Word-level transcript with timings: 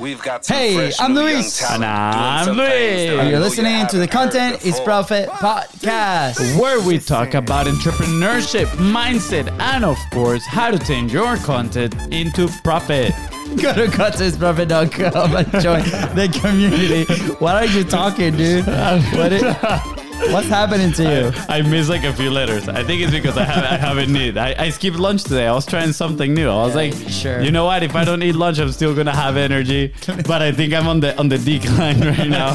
We've 0.00 0.20
got 0.22 0.44
some 0.44 0.56
Hey, 0.56 0.74
fresh 0.74 1.00
I'm 1.00 1.14
new 1.14 1.20
Luis. 1.20 1.58
talent 1.58 1.84
And 1.84 1.84
I'm 1.84 2.44
some 2.46 2.56
Luis. 2.56 2.70
And 2.70 3.28
you're 3.30 3.38
you 3.38 3.44
listening 3.44 3.86
to 3.86 3.96
the 3.98 4.06
haven't 4.06 4.32
Content 4.32 4.64
is 4.64 4.72
before. 4.72 4.84
Profit 4.84 5.28
podcast. 5.28 6.60
where 6.60 6.80
we 6.80 6.98
talk 6.98 7.34
about 7.34 7.66
entrepreneurship, 7.66 8.66
mindset, 8.76 9.48
and 9.60 9.84
of 9.84 9.96
course, 10.12 10.44
how 10.46 10.70
to 10.70 10.78
turn 10.78 11.08
your 11.08 11.36
content 11.38 11.94
into 12.12 12.48
profit. 12.64 13.12
Go 13.62 13.72
to 13.74 13.86
contentprofit.com 13.86 15.36
and 15.36 15.52
join 15.62 15.82
the 16.16 16.28
community. 16.40 17.04
What 17.34 17.54
are 17.54 17.64
you 17.66 17.84
talking, 17.84 18.36
dude? 18.36 18.66
What 18.66 19.32
i- 19.32 19.92
what's 20.32 20.48
happening 20.48 20.92
to 20.92 21.02
you? 21.02 21.32
I 21.48 21.62
missed 21.62 21.88
like 21.88 22.04
a 22.04 22.12
few 22.12 22.30
letters. 22.30 22.68
I 22.68 22.82
think 22.82 23.02
it's 23.02 23.12
because 23.12 23.36
I, 23.36 23.44
have, 23.44 23.64
I 23.64 23.76
haven't 23.76 24.14
eaten. 24.16 24.38
I, 24.38 24.54
I 24.58 24.70
skipped 24.70 24.98
lunch 24.98 25.24
today. 25.24 25.46
I 25.46 25.52
was 25.52 25.66
trying 25.66 25.92
something 25.92 26.34
new. 26.34 26.48
I 26.48 26.64
was 26.64 26.74
like, 26.74 26.94
sure. 27.08 27.40
you 27.40 27.50
know 27.50 27.64
what? 27.64 27.82
If 27.82 27.94
I 27.94 28.04
don't 28.04 28.22
eat 28.22 28.34
lunch, 28.34 28.58
I'm 28.58 28.72
still 28.72 28.94
gonna 28.94 29.14
have 29.14 29.36
energy. 29.36 29.92
But 30.06 30.42
I 30.42 30.52
think 30.52 30.72
I'm 30.72 30.88
on 30.88 31.00
the 31.00 31.18
on 31.18 31.28
the 31.28 31.38
decline 31.38 32.00
right 32.12 32.28
now. 32.28 32.52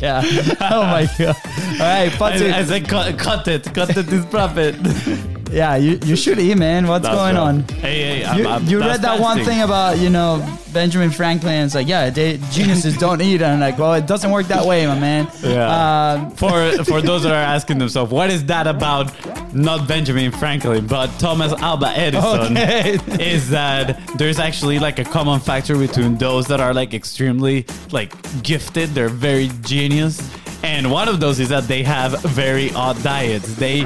Yeah. 0.00 0.22
Oh 0.60 0.82
my 0.82 1.08
god. 1.18 1.36
All 1.44 1.78
right, 1.78 1.80
I, 1.80 2.10
Fatu. 2.10 2.50
I 2.50 2.64
said, 2.64 2.88
cut, 2.88 3.18
cut 3.18 3.48
it. 3.48 3.72
Cut 3.74 3.96
it 3.96 4.12
is 4.12 4.24
profit. 4.26 4.76
Yeah, 5.54 5.76
you, 5.76 6.00
you 6.04 6.16
should 6.16 6.40
eat, 6.40 6.56
man. 6.58 6.88
What's 6.88 7.04
That's 7.04 7.14
going 7.14 7.36
right. 7.36 7.40
on? 7.40 7.60
Hey, 7.80 8.18
hey, 8.18 8.24
I'm, 8.24 8.38
You, 8.38 8.48
I'm- 8.48 8.66
you 8.66 8.80
read 8.80 9.02
that 9.02 9.20
one 9.20 9.44
thing 9.44 9.62
about 9.62 9.98
you 9.98 10.10
know 10.10 10.44
Benjamin 10.72 11.10
Franklin. 11.10 11.64
It's 11.64 11.74
like, 11.76 11.86
yeah, 11.86 12.10
they, 12.10 12.38
geniuses 12.50 12.96
don't 12.98 13.22
eat, 13.22 13.40
and 13.40 13.52
I'm 13.52 13.60
like, 13.60 13.78
well, 13.78 13.94
it 13.94 14.06
doesn't 14.08 14.32
work 14.32 14.48
that 14.48 14.66
way, 14.66 14.84
my 14.86 14.98
man. 14.98 15.30
Yeah. 15.44 16.12
Um, 16.24 16.30
for 16.32 16.72
for 16.84 17.00
those 17.00 17.22
that 17.22 17.30
are 17.32 17.34
asking 17.56 17.78
themselves, 17.78 18.10
what 18.10 18.30
is 18.30 18.44
that 18.46 18.66
about? 18.66 19.12
Not 19.54 19.86
Benjamin 19.86 20.32
Franklin, 20.32 20.88
but 20.88 21.06
Thomas 21.20 21.52
Alva 21.52 21.86
Edison. 21.96 22.56
Okay. 22.56 22.98
is 23.20 23.48
that 23.50 24.00
there's 24.18 24.40
actually 24.40 24.80
like 24.80 24.98
a 24.98 25.04
common 25.04 25.38
factor 25.38 25.78
between 25.78 26.16
those 26.18 26.48
that 26.48 26.58
are 26.60 26.74
like 26.74 26.92
extremely 26.94 27.64
like 27.92 28.10
gifted, 28.42 28.88
they're 28.90 29.08
very 29.08 29.50
genius, 29.62 30.18
and 30.64 30.90
one 30.90 31.08
of 31.08 31.20
those 31.20 31.38
is 31.38 31.48
that 31.50 31.68
they 31.68 31.84
have 31.84 32.20
very 32.22 32.72
odd 32.72 33.00
diets. 33.04 33.54
They 33.54 33.82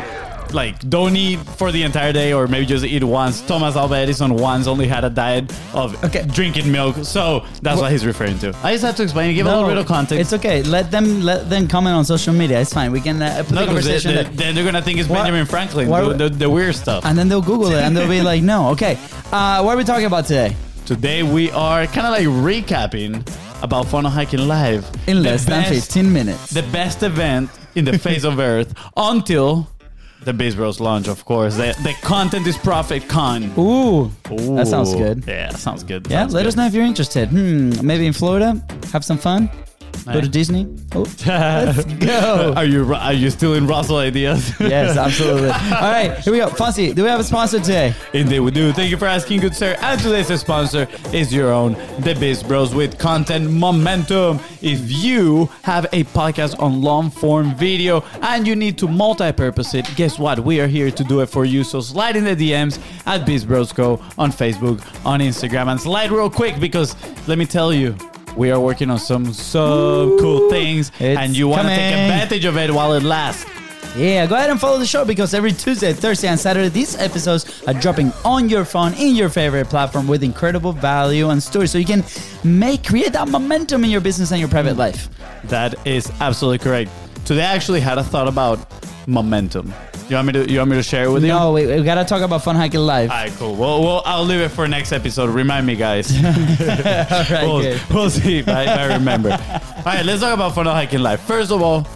like 0.52 0.78
don't 0.88 1.14
eat 1.16 1.38
for 1.38 1.70
the 1.72 1.82
entire 1.82 2.12
day 2.12 2.32
or 2.32 2.46
maybe 2.48 2.66
just 2.66 2.84
eat 2.84 3.04
once. 3.04 3.40
Thomas 3.42 3.76
Alva 3.76 3.96
Edison 3.96 4.34
once 4.34 4.66
only 4.66 4.86
had 4.88 5.04
a 5.04 5.10
diet 5.10 5.52
of 5.74 6.02
Okay. 6.04 6.24
drinking 6.26 6.70
milk, 6.70 6.96
so 7.04 7.44
that's 7.62 7.80
what 7.80 7.92
he's 7.92 8.06
referring 8.06 8.38
to. 8.40 8.54
I 8.62 8.72
just 8.72 8.84
have 8.84 8.96
to 8.96 9.02
explain, 9.02 9.34
give 9.34 9.46
a 9.46 9.50
little 9.50 9.68
bit 9.68 9.78
of 9.78 9.86
context. 9.86 10.20
It's 10.20 10.32
okay. 10.32 10.62
Let 10.62 10.90
them 10.90 11.22
let 11.22 11.48
them 11.50 11.68
comment 11.68 11.96
on 11.96 12.04
social 12.04 12.32
media. 12.34 12.60
It's 12.60 12.72
fine. 12.72 12.92
We 12.92 13.00
can 13.00 13.20
uh, 13.22 13.36
put 13.38 13.48
the 13.48 13.54
No, 13.54 13.60
they, 13.60 13.66
conversation 13.66 14.14
they, 14.14 14.22
there. 14.24 14.32
then 14.32 14.54
they're 14.54 14.64
gonna 14.64 14.82
think 14.82 14.98
it's 14.98 15.08
What- 15.08 15.18
Benjamin 15.18 15.46
Franklin 15.46 15.88
what- 15.88 16.00
doing 16.04 16.18
the, 16.18 16.28
the 16.30 16.50
weird 16.50 16.74
stuff. 16.76 17.04
and 17.04 17.18
then 17.18 17.28
they'll 17.28 17.42
Google 17.42 17.72
it 17.72 17.82
and 17.82 17.96
they'll 17.96 18.08
be 18.08 18.22
like, 18.32 18.42
no. 18.42 18.68
Okay. 18.70 18.98
Uh, 19.32 19.62
what 19.62 19.74
are 19.74 19.76
we 19.76 19.84
talking 19.84 20.06
about 20.06 20.26
today? 20.26 20.56
Today 20.86 21.22
we 21.22 21.50
are 21.52 21.86
kind 21.86 22.06
of 22.06 22.12
like 22.12 22.26
recapping 22.26 23.22
about 23.62 23.86
Funnel 23.88 24.10
Hacking 24.10 24.46
Live 24.48 24.88
In 25.06 25.16
The 25.16 25.30
less 25.30 25.44
than 25.44 25.64
15 25.64 26.12
minutes. 26.12 26.50
The 26.50 26.62
best 26.72 27.02
event 27.02 27.50
in 27.74 27.84
the 27.84 27.98
face 27.98 28.24
of 28.24 28.38
Earth 28.52 28.72
until 28.96 29.68
the 30.24 30.32
Biz 30.32 30.56
Bros 30.56 30.80
launch, 30.80 31.08
of 31.08 31.24
course. 31.24 31.56
The, 31.56 31.76
the 31.82 31.94
Content 32.02 32.46
is 32.46 32.56
Profit 32.58 33.08
Con. 33.08 33.52
Ooh, 33.58 34.10
that 34.56 34.66
sounds 34.66 34.94
good. 34.94 35.24
Yeah, 35.26 35.50
that 35.50 35.58
sounds 35.58 35.84
good. 35.84 36.06
Yeah, 36.08 36.22
sounds 36.22 36.34
let 36.34 36.42
good. 36.42 36.48
us 36.48 36.56
know 36.56 36.66
if 36.66 36.74
you're 36.74 36.84
interested. 36.84 37.28
Hmm, 37.28 37.86
maybe 37.86 38.06
in 38.06 38.12
Florida, 38.12 38.62
have 38.92 39.04
some 39.04 39.18
fun. 39.18 39.50
Go 40.12 40.20
to 40.20 40.28
Disney. 40.28 40.66
Oh, 40.94 41.00
let's 41.26 41.84
go. 41.84 42.54
Are 42.56 42.64
you 42.64 42.94
are 42.94 43.12
you 43.12 43.30
still 43.30 43.54
in 43.54 43.66
Russell 43.66 43.98
ideas? 43.98 44.52
yes, 44.60 44.96
absolutely. 44.96 45.50
All 45.50 45.92
right, 45.92 46.18
here 46.18 46.32
we 46.32 46.38
go. 46.38 46.48
Fonzie, 46.48 46.94
do 46.94 47.02
we 47.02 47.08
have 47.08 47.20
a 47.20 47.24
sponsor 47.24 47.60
today? 47.60 47.94
Indeed, 48.14 48.40
we 48.40 48.50
do. 48.50 48.72
Thank 48.72 48.90
you 48.90 48.96
for 48.96 49.06
asking, 49.06 49.40
good 49.40 49.54
sir. 49.54 49.76
And 49.80 50.00
today's 50.00 50.40
sponsor 50.40 50.88
is 51.12 51.32
your 51.32 51.52
own, 51.52 51.74
The 52.00 52.16
Biz 52.18 52.42
Bros 52.42 52.74
with 52.74 52.98
content 52.98 53.50
momentum. 53.50 54.40
If 54.62 54.90
you 54.90 55.46
have 55.62 55.84
a 55.92 56.04
podcast 56.04 56.60
on 56.60 56.80
long 56.80 57.10
form 57.10 57.54
video 57.54 58.02
and 58.22 58.46
you 58.46 58.56
need 58.56 58.78
to 58.78 58.88
multi 58.88 59.30
purpose 59.32 59.74
it, 59.74 59.86
guess 59.94 60.18
what? 60.18 60.40
We 60.40 60.60
are 60.60 60.66
here 60.66 60.90
to 60.90 61.04
do 61.04 61.20
it 61.20 61.26
for 61.26 61.44
you. 61.44 61.64
So 61.64 61.80
slide 61.80 62.16
in 62.16 62.24
the 62.24 62.34
DMs 62.34 62.80
at 63.06 63.26
Biz 63.26 63.44
Bros 63.44 63.72
Co 63.72 64.02
on 64.16 64.32
Facebook, 64.32 64.80
on 65.04 65.20
Instagram, 65.20 65.68
and 65.68 65.80
slide 65.80 66.10
real 66.10 66.30
quick 66.30 66.58
because 66.58 66.96
let 67.28 67.36
me 67.36 67.44
tell 67.44 67.72
you. 67.72 67.94
We 68.38 68.52
are 68.52 68.60
working 68.60 68.88
on 68.88 69.00
some 69.00 69.32
so 69.32 70.16
cool 70.20 70.48
things, 70.48 70.92
It's 71.00 71.18
and 71.20 71.36
you 71.36 71.48
want 71.48 71.62
to 71.62 71.68
take 71.74 71.92
coming. 71.92 72.04
advantage 72.12 72.44
of 72.44 72.56
it 72.56 72.70
while 72.72 72.92
it 72.94 73.02
lasts. 73.02 73.44
Yeah, 73.96 74.26
go 74.26 74.36
ahead 74.36 74.48
and 74.50 74.60
follow 74.60 74.78
the 74.78 74.86
show 74.86 75.04
because 75.04 75.34
every 75.34 75.50
Tuesday, 75.50 75.92
Thursday, 75.92 76.28
and 76.28 76.38
Saturday, 76.38 76.68
these 76.68 76.94
episodes 76.96 77.64
are 77.66 77.74
dropping 77.74 78.12
on 78.24 78.48
your 78.48 78.64
phone 78.64 78.94
in 78.94 79.16
your 79.16 79.28
favorite 79.28 79.68
platform 79.68 80.06
with 80.06 80.22
incredible 80.22 80.72
value 80.72 81.30
and 81.30 81.42
stories. 81.42 81.72
So 81.72 81.78
you 81.78 81.84
can 81.84 82.04
make 82.44 82.84
create 82.86 83.12
that 83.14 83.26
momentum 83.26 83.82
in 83.82 83.90
your 83.90 84.00
business 84.00 84.30
and 84.30 84.38
your 84.38 84.48
private 84.48 84.76
life. 84.76 85.08
That 85.44 85.74
is 85.84 86.08
absolutely 86.20 86.58
correct. 86.58 86.92
Today 87.24 87.42
I 87.44 87.54
actually 87.56 87.80
had 87.80 87.98
a 87.98 88.04
thought 88.04 88.28
about 88.28 88.60
momentum. 89.08 89.74
You 90.08 90.16
want 90.16 90.26
me 90.28 90.32
to 90.32 90.50
you 90.50 90.58
want 90.58 90.70
me 90.70 90.76
to 90.76 90.82
share 90.82 91.04
it 91.04 91.10
with 91.10 91.22
you? 91.22 91.28
No, 91.28 91.52
we, 91.52 91.66
we 91.66 91.82
gotta 91.82 92.02
talk 92.02 92.22
about 92.22 92.42
Funnel 92.42 92.62
Hacking 92.62 92.80
Live. 92.80 93.10
Alright, 93.10 93.32
cool. 93.32 93.54
Well, 93.54 93.82
well, 93.82 94.02
I'll 94.06 94.24
leave 94.24 94.40
it 94.40 94.48
for 94.48 94.66
next 94.66 94.92
episode. 94.92 95.28
Remind 95.28 95.66
me, 95.66 95.76
guys. 95.76 96.10
All 96.24 96.32
right, 96.32 97.42
we'll, 97.42 97.60
good. 97.60 97.82
we'll 97.90 98.08
see 98.08 98.38
if 98.38 98.48
I, 98.48 98.62
if 98.62 98.68
I 98.70 98.94
remember. 98.94 99.32
All 99.32 99.82
right, 99.84 100.06
let's 100.06 100.22
talk 100.22 100.32
about 100.32 100.54
Funnel 100.54 100.72
Hacking 100.74 101.00
Live. 101.00 101.20
First 101.20 101.52
of 101.52 101.60
all, 101.60 101.86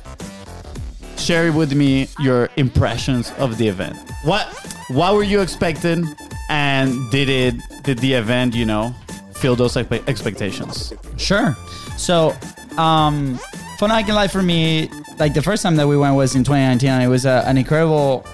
share 1.16 1.50
with 1.52 1.72
me 1.72 2.06
your 2.18 2.50
impressions 2.56 3.32
of 3.38 3.56
the 3.56 3.68
event. 3.68 3.96
What 4.24 4.46
what 4.88 5.14
were 5.14 5.22
you 5.22 5.40
expecting, 5.40 6.04
and 6.50 7.10
did 7.10 7.30
it 7.30 7.54
did 7.82 7.98
the 8.00 8.12
event 8.12 8.54
you 8.54 8.66
know 8.66 8.94
fill 9.32 9.56
those 9.56 9.74
expectations? 9.76 10.92
Sure. 11.16 11.56
So, 11.96 12.36
um, 12.76 13.38
Hacking 13.90 14.14
Live 14.14 14.30
for 14.30 14.42
me, 14.42 14.88
like 15.18 15.34
the 15.34 15.42
first 15.42 15.62
time 15.62 15.76
that 15.76 15.88
we 15.88 15.96
went 15.96 16.14
was 16.14 16.36
in 16.36 16.44
2019, 16.44 16.88
and 16.88 17.02
it 17.02 17.08
was 17.08 17.24
a, 17.26 17.42
an 17.46 17.58
incredible, 17.58 18.24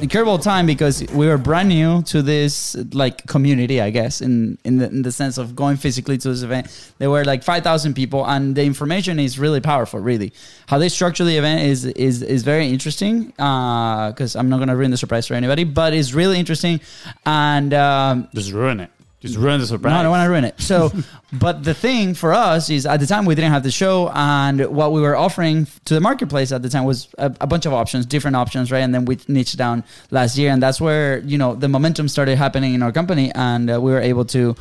incredible 0.00 0.38
time 0.38 0.64
because 0.66 1.04
we 1.12 1.26
were 1.26 1.36
brand 1.38 1.68
new 1.68 2.02
to 2.02 2.22
this 2.22 2.76
like 2.92 3.26
community, 3.26 3.80
I 3.80 3.90
guess, 3.90 4.20
in 4.20 4.58
in 4.64 4.78
the, 4.78 4.86
in 4.86 5.02
the 5.02 5.12
sense 5.12 5.38
of 5.38 5.56
going 5.56 5.76
physically 5.76 6.18
to 6.18 6.28
this 6.28 6.42
event. 6.42 6.68
There 6.98 7.10
were 7.10 7.24
like 7.24 7.42
5,000 7.42 7.94
people, 7.94 8.24
and 8.24 8.54
the 8.54 8.62
information 8.62 9.18
is 9.18 9.38
really 9.38 9.60
powerful. 9.60 9.98
Really, 9.98 10.32
how 10.68 10.78
they 10.78 10.88
structure 10.88 11.24
the 11.24 11.36
event 11.36 11.62
is 11.62 11.84
is 11.84 12.22
is 12.22 12.42
very 12.42 12.68
interesting. 12.68 13.26
Because 13.26 14.36
I'm 14.36 14.48
not 14.48 14.58
gonna 14.58 14.76
ruin 14.76 14.90
the 14.92 14.96
surprise 14.96 15.26
for 15.26 15.34
anybody, 15.34 15.64
but 15.64 15.92
it's 15.94 16.12
really 16.12 16.38
interesting, 16.38 16.80
and. 17.26 17.74
Um, 17.74 18.28
Just 18.34 18.52
ruin 18.52 18.80
it. 18.80 18.90
Just 19.20 19.36
ruin 19.36 19.60
the 19.60 19.66
surprise. 19.66 19.92
no, 19.92 19.98
I 19.98 20.02
don't 20.02 20.10
want 20.10 20.24
to 20.24 20.30
ruin 20.30 20.44
it. 20.44 20.60
So, 20.60 20.90
but 21.32 21.62
the 21.62 21.74
thing 21.74 22.14
for 22.14 22.32
us 22.32 22.70
is 22.70 22.86
at 22.86 23.00
the 23.00 23.06
time 23.06 23.26
we 23.26 23.34
didn't 23.34 23.52
have 23.52 23.62
the 23.62 23.70
show, 23.70 24.08
and 24.14 24.64
what 24.66 24.92
we 24.92 25.02
were 25.02 25.14
offering 25.14 25.66
to 25.84 25.94
the 25.94 26.00
marketplace 26.00 26.52
at 26.52 26.62
the 26.62 26.70
time 26.70 26.84
was 26.84 27.08
a, 27.18 27.26
a 27.40 27.46
bunch 27.46 27.66
of 27.66 27.74
options, 27.74 28.06
different 28.06 28.36
options, 28.36 28.72
right? 28.72 28.80
And 28.80 28.94
then 28.94 29.04
we 29.04 29.18
niched 29.28 29.58
down 29.58 29.84
last 30.10 30.38
year, 30.38 30.50
and 30.50 30.62
that's 30.62 30.80
where 30.80 31.18
you 31.18 31.36
know 31.36 31.54
the 31.54 31.68
momentum 31.68 32.08
started 32.08 32.36
happening 32.36 32.72
in 32.72 32.82
our 32.82 32.92
company, 32.92 33.30
and 33.34 33.70
uh, 33.70 33.78
we 33.78 33.92
were 33.92 34.00
able 34.00 34.24
to 34.26 34.56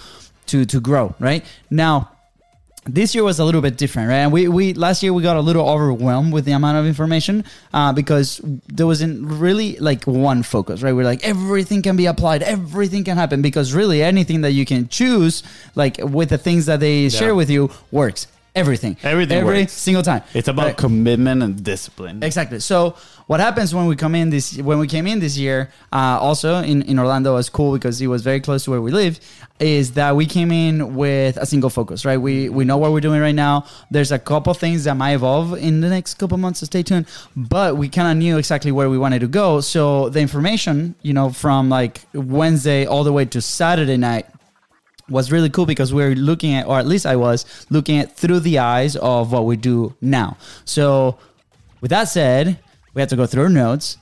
to 0.47 0.65
to 0.65 0.81
grow, 0.81 1.15
right? 1.19 1.45
Now 1.69 2.11
this 2.85 3.13
year 3.13 3.23
was 3.23 3.39
a 3.39 3.45
little 3.45 3.61
bit 3.61 3.77
different, 3.77 4.09
right? 4.09 4.17
And 4.17 4.31
we, 4.31 4.47
we 4.47 4.73
last 4.73 5.03
year 5.03 5.13
we 5.13 5.21
got 5.21 5.37
a 5.37 5.41
little 5.41 5.67
overwhelmed 5.67 6.33
with 6.33 6.45
the 6.45 6.53
amount 6.53 6.77
of 6.77 6.85
information 6.85 7.43
uh, 7.73 7.93
because 7.93 8.41
there 8.67 8.87
wasn't 8.87 9.27
really 9.27 9.77
like 9.77 10.05
one 10.05 10.43
focus, 10.43 10.81
right? 10.81 10.93
We're 10.93 11.03
like 11.03 11.23
everything 11.23 11.81
can 11.81 11.97
be 11.97 12.05
applied, 12.05 12.41
everything 12.41 13.03
can 13.03 13.17
happen 13.17 13.41
because 13.41 13.73
really 13.73 14.01
anything 14.01 14.41
that 14.41 14.51
you 14.51 14.65
can 14.65 14.87
choose, 14.87 15.43
like 15.75 15.97
with 16.01 16.29
the 16.29 16.37
things 16.37 16.65
that 16.67 16.79
they 16.79 17.09
share 17.09 17.35
with 17.35 17.49
you, 17.49 17.69
works. 17.91 18.27
Everything, 18.59 18.97
Everything 19.03 19.37
every 19.39 19.59
works. 19.61 19.73
single 19.73 20.03
time. 20.03 20.21
It's 20.33 20.47
about 20.47 20.65
Right. 20.65 20.77
commitment 20.77 21.41
and 21.43 21.63
discipline. 21.63 22.21
Exactly. 22.23 22.59
So 22.59 22.95
what 23.27 23.39
happens 23.39 23.73
when 23.73 23.85
we 23.85 23.95
come 23.95 24.15
in 24.15 24.29
this 24.29 24.57
when 24.69 24.79
we 24.79 24.87
came 24.87 25.05
in 25.07 25.19
this 25.19 25.37
year, 25.37 25.69
uh, 25.93 26.17
also 26.27 26.49
in, 26.71 26.81
in 26.83 26.97
Orlando 26.99 27.33
was 27.35 27.47
cool 27.49 27.71
because 27.73 28.01
it 28.01 28.07
was 28.07 28.21
very 28.21 28.39
close 28.39 28.63
to 28.65 28.71
where 28.71 28.81
we 28.81 28.91
live, 28.91 29.19
is 29.59 29.91
that 29.99 30.15
we 30.15 30.25
came 30.25 30.51
in 30.51 30.95
with 30.95 31.37
a 31.37 31.45
single 31.45 31.69
focus, 31.69 32.05
right? 32.05 32.17
We 32.27 32.49
we 32.49 32.63
know 32.65 32.77
what 32.77 32.91
we're 32.91 33.01
doing 33.09 33.21
right 33.21 33.35
now. 33.47 33.65
There's 33.91 34.11
a 34.11 34.19
couple 34.19 34.53
things 34.53 34.83
that 34.85 34.95
might 34.97 35.13
evolve 35.13 35.47
in 35.57 35.81
the 35.81 35.89
next 35.89 36.15
couple 36.15 36.37
months, 36.37 36.59
so 36.61 36.65
stay 36.65 36.83
tuned. 36.83 37.05
But 37.35 37.77
we 37.77 37.87
kind 37.89 38.09
of 38.11 38.15
knew 38.17 38.37
exactly 38.37 38.71
where 38.71 38.89
we 38.89 38.97
wanted 38.97 39.19
to 39.19 39.27
go. 39.27 39.61
So 39.61 40.09
the 40.09 40.19
information, 40.21 40.95
you 41.01 41.13
know, 41.13 41.29
from 41.29 41.69
like 41.69 42.01
Wednesday 42.13 42.85
all 42.85 43.03
the 43.03 43.13
way 43.13 43.25
to 43.25 43.39
Saturday 43.41 43.97
night 43.97 44.25
was 45.09 45.31
really 45.31 45.49
cool 45.49 45.65
because 45.65 45.93
we 45.93 46.03
are 46.03 46.15
looking 46.15 46.53
at, 46.53 46.67
or 46.67 46.79
at 46.79 46.85
least 46.85 47.05
I 47.05 47.15
was 47.15 47.45
looking 47.69 47.99
at 47.99 48.15
through 48.15 48.41
the 48.41 48.59
eyes 48.59 48.95
of 48.95 49.31
what 49.31 49.45
we 49.45 49.57
do 49.57 49.95
now. 50.01 50.37
So, 50.65 51.17
with 51.81 51.89
that 51.91 52.05
said, 52.05 52.59
we 52.93 53.01
had 53.01 53.09
to 53.09 53.15
go 53.15 53.25
through 53.25 53.43
our 53.43 53.49
notes. 53.49 53.97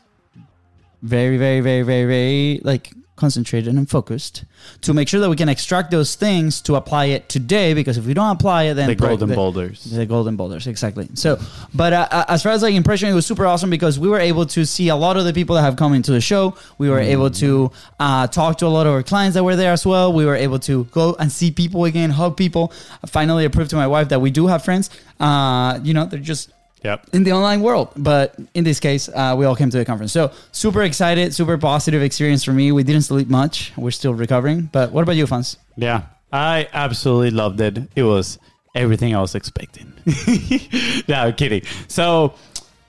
Very, 1.02 1.38
very, 1.38 1.60
very, 1.62 1.84
very, 1.84 2.06
very 2.06 2.62
like 2.64 2.94
concentrated 3.18 3.74
and 3.76 3.90
focused 3.90 4.46
to 4.82 4.94
make 4.94 5.10
sure 5.10 5.20
that 5.20 5.30
we 5.30 5.36
can 5.36 5.50
extract 5.50 5.92
those 5.92 6.16
things 6.16 6.62
to 6.62 6.76
apply 6.76 7.06
it 7.06 7.28
today. 7.28 7.74
Because 7.74 7.98
if 7.98 8.06
we 8.06 8.14
don't 8.14 8.32
apply 8.32 8.64
it, 8.64 8.76
then 8.76 8.88
The 8.88 8.96
golden 8.96 9.28
the- 9.30 9.36
boulders. 9.36 9.84
the 9.84 10.06
golden 10.06 10.38
boulders, 10.38 10.66
exactly. 10.68 11.10
So, 11.16 11.38
but 11.74 11.92
uh, 11.94 12.08
uh, 12.10 12.26
as 12.30 12.44
far 12.44 12.54
as 12.54 12.62
like 12.64 12.76
impression, 12.76 13.10
it 13.10 13.14
was 13.14 13.26
super 13.26 13.46
awesome 13.46 13.70
because 13.70 14.00
we 14.00 14.08
were 14.08 14.20
able 14.20 14.46
to 14.46 14.66
see 14.66 14.88
a 14.88 14.96
lot 14.96 15.18
of 15.18 15.26
the 15.26 15.34
people 15.34 15.56
that 15.58 15.64
have 15.64 15.76
come 15.76 15.94
into 15.94 16.12
the 16.12 16.22
show. 16.22 16.56
We 16.78 16.90
were 16.90 17.00
able 17.00 17.30
to 17.32 17.72
uh, 18.00 18.28
talk 18.28 18.58
to 18.60 18.66
a 18.66 18.74
lot 18.78 18.88
of 18.88 18.94
our 18.94 19.04
clients 19.04 19.34
that 19.36 19.44
were 19.44 19.56
there 19.58 19.74
as 19.74 19.86
well. 19.86 20.14
We 20.14 20.26
were 20.26 20.36
able 20.36 20.60
to 20.60 20.86
go 20.86 21.16
and 21.20 21.30
see 21.32 21.52
people 21.52 21.84
again, 21.86 22.12
hug 22.12 22.38
people. 22.38 22.72
Finally, 23.08 23.44
I 23.46 23.48
proved 23.50 23.72
to 23.72 23.76
my 23.76 23.88
wife 23.88 24.10
that 24.10 24.22
we 24.22 24.32
do 24.32 24.48
have 24.48 24.64
friends. 24.64 24.90
Uh, 25.20 25.80
you 25.84 25.94
know, 25.94 26.06
they're 26.06 26.20
just 26.20 26.52
Yep. 26.84 27.10
in 27.14 27.24
the 27.24 27.32
online 27.32 27.62
world. 27.62 27.90
But 27.98 28.36
in 28.54 28.64
this 28.64 28.80
case, 28.80 29.10
uh, 29.10 29.36
we 29.38 29.46
all 29.46 29.56
came 29.56 29.70
to 29.70 29.78
the 29.78 29.86
conference. 29.86 30.12
So 30.12 30.32
super 30.52 30.84
excited, 30.84 31.34
super 31.34 31.58
positive 31.58 32.02
experience 32.02 32.44
for 32.44 32.54
me. 32.54 32.72
We 32.72 32.84
didn't 32.84 33.02
sleep 33.02 33.28
much. 33.30 33.74
We're 33.76 33.92
still 33.92 34.14
recovering. 34.14 34.70
But 34.72 34.92
what 34.92 35.02
about 35.02 35.16
you, 35.16 35.28
Fans? 35.28 35.58
Yeah, 35.76 36.04
I 36.32 36.68
absolutely 36.74 37.32
loved 37.32 37.60
it. 37.62 37.80
It 37.96 38.04
was 38.04 38.38
everything 38.76 39.16
I 39.16 39.22
was 39.22 39.34
expecting. 39.36 39.92
yeah, 41.08 41.24
I'm 41.24 41.34
kidding. 41.34 41.64
So, 41.88 42.36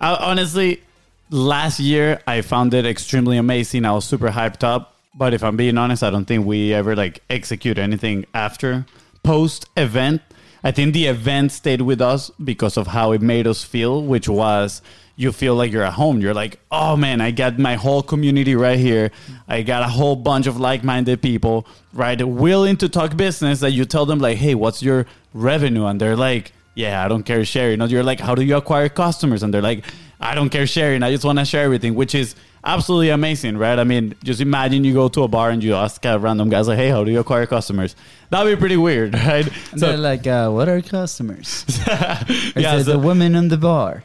I, 0.00 0.14
honestly, 0.17 0.82
last 1.31 1.81
year 1.81 2.20
I 2.26 2.43
found 2.43 2.75
it 2.75 2.87
extremely 2.87 3.37
amazing. 3.38 3.85
I 3.85 3.93
was 3.93 4.05
super 4.05 4.29
hyped 4.29 4.64
up. 4.64 4.94
But 5.14 5.35
if 5.35 5.43
I'm 5.43 5.56
being 5.56 5.76
honest, 5.79 6.02
I 6.02 6.11
don't 6.11 6.26
think 6.26 6.46
we 6.46 6.73
ever 6.73 6.94
like 6.94 7.23
execute 7.29 7.79
anything 7.79 8.26
after 8.35 8.87
post 9.25 9.67
event. 9.76 10.23
I 10.68 10.70
think 10.70 10.92
the 10.92 11.06
event 11.06 11.50
stayed 11.50 11.80
with 11.80 12.02
us 12.02 12.30
because 12.44 12.76
of 12.76 12.88
how 12.88 13.12
it 13.12 13.22
made 13.22 13.46
us 13.46 13.64
feel, 13.64 14.02
which 14.02 14.28
was 14.28 14.82
you 15.16 15.32
feel 15.32 15.54
like 15.54 15.72
you're 15.72 15.82
at 15.82 15.94
home. 15.94 16.20
You're 16.20 16.34
like, 16.34 16.60
oh 16.70 16.94
man, 16.94 17.22
I 17.22 17.30
got 17.30 17.58
my 17.58 17.76
whole 17.76 18.02
community 18.02 18.54
right 18.54 18.78
here. 18.78 19.10
I 19.48 19.62
got 19.62 19.82
a 19.82 19.88
whole 19.88 20.14
bunch 20.14 20.46
of 20.46 20.60
like 20.60 20.84
minded 20.84 21.22
people, 21.22 21.66
right? 21.94 22.22
Willing 22.22 22.76
to 22.76 22.88
talk 22.90 23.16
business 23.16 23.60
that 23.60 23.70
you 23.70 23.86
tell 23.86 24.04
them, 24.04 24.18
like, 24.18 24.36
hey, 24.36 24.54
what's 24.54 24.82
your 24.82 25.06
revenue? 25.32 25.86
And 25.86 25.98
they're 25.98 26.16
like, 26.16 26.52
yeah, 26.74 27.02
I 27.02 27.08
don't 27.08 27.22
care 27.22 27.42
share. 27.46 27.70
You 27.70 27.78
know, 27.78 27.86
you're 27.86 28.02
like, 28.02 28.20
how 28.20 28.34
do 28.34 28.42
you 28.42 28.54
acquire 28.54 28.90
customers? 28.90 29.42
And 29.42 29.54
they're 29.54 29.62
like, 29.62 29.86
I 30.20 30.34
don't 30.34 30.48
care 30.48 30.66
sharing. 30.66 31.02
I 31.02 31.10
just 31.12 31.24
want 31.24 31.38
to 31.38 31.44
share 31.44 31.64
everything, 31.64 31.94
which 31.94 32.14
is 32.14 32.34
absolutely 32.64 33.10
amazing, 33.10 33.56
right? 33.56 33.78
I 33.78 33.84
mean, 33.84 34.14
just 34.24 34.40
imagine 34.40 34.84
you 34.84 34.92
go 34.92 35.08
to 35.08 35.22
a 35.22 35.28
bar 35.28 35.50
and 35.50 35.62
you 35.62 35.74
ask 35.74 36.04
a 36.04 36.18
random 36.18 36.48
guys 36.48 36.66
like, 36.68 36.78
hey, 36.78 36.88
how 36.90 37.04
do 37.04 37.10
you 37.10 37.20
acquire 37.20 37.46
customers? 37.46 37.94
That'd 38.30 38.56
be 38.56 38.58
pretty 38.58 38.76
weird, 38.76 39.14
right? 39.26 39.48
And 39.72 39.80
they're 39.80 39.96
like, 39.96 40.26
uh, 40.26 40.50
what 40.50 40.68
are 40.68 40.80
customers? 40.82 41.64
yeah, 41.86 42.24
yeah, 42.56 42.78
so- 42.82 42.92
the 42.92 42.98
women 42.98 43.34
in 43.34 43.48
the 43.48 43.56
bar. 43.56 44.04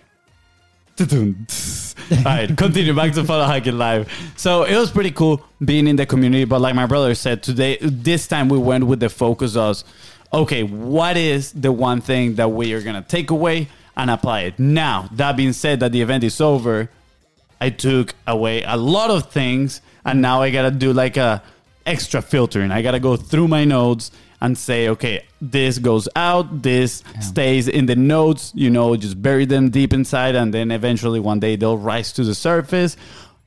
all 1.01 1.05
right, 2.23 2.55
continue 2.55 2.93
back 2.93 3.13
to 3.13 3.23
Funnel 3.23 3.47
Hacking 3.47 3.79
Live. 3.79 4.11
So 4.37 4.63
it 4.63 4.77
was 4.77 4.91
pretty 4.91 5.09
cool 5.09 5.43
being 5.65 5.87
in 5.87 5.95
the 5.95 6.05
community, 6.05 6.45
but 6.45 6.61
like 6.61 6.75
my 6.75 6.85
brother 6.85 7.15
said 7.15 7.41
today, 7.41 7.77
this 7.81 8.27
time 8.27 8.47
we 8.47 8.59
went 8.59 8.83
with 8.85 8.99
the 8.99 9.09
focus 9.09 9.55
of, 9.55 9.83
okay, 10.31 10.61
what 10.61 11.17
is 11.17 11.51
the 11.53 11.71
one 11.71 11.99
thing 11.99 12.35
that 12.35 12.49
we 12.51 12.73
are 12.73 12.81
gonna 12.81 13.01
take 13.01 13.31
away 13.31 13.69
and 13.95 14.09
apply 14.09 14.41
it? 14.41 14.59
Now, 14.59 15.09
that 15.13 15.37
being 15.37 15.53
said, 15.53 15.79
that 15.81 15.91
the 15.91 16.01
event 16.01 16.23
is 16.23 16.39
over, 16.41 16.89
I 17.61 17.69
took 17.69 18.13
away 18.27 18.63
a 18.63 18.75
lot 18.77 19.09
of 19.09 19.31
things, 19.31 19.81
and 20.03 20.21
now 20.21 20.41
I 20.41 20.51
gotta 20.51 20.71
do 20.71 20.93
like 20.93 21.17
a 21.17 21.41
extra 21.85 22.21
filtering. 22.21 22.71
I 22.71 22.81
gotta 22.81 22.99
go 22.99 23.15
through 23.15 23.47
my 23.47 23.65
notes 23.65 24.11
and 24.41 24.57
say, 24.57 24.89
okay, 24.89 25.23
this 25.39 25.79
goes 25.79 26.09
out, 26.17 26.63
this 26.63 27.01
stays 27.21 27.69
in 27.69 27.85
the 27.85 27.95
notes, 27.95 28.51
you 28.53 28.69
know, 28.69 28.93
just 28.97 29.21
bury 29.21 29.45
them 29.45 29.69
deep 29.69 29.93
inside, 29.93 30.35
and 30.35 30.53
then 30.53 30.69
eventually 30.69 31.21
one 31.21 31.39
day 31.39 31.55
they'll 31.55 31.77
rise 31.77 32.11
to 32.11 32.25
the 32.25 32.35
surface. 32.35 32.97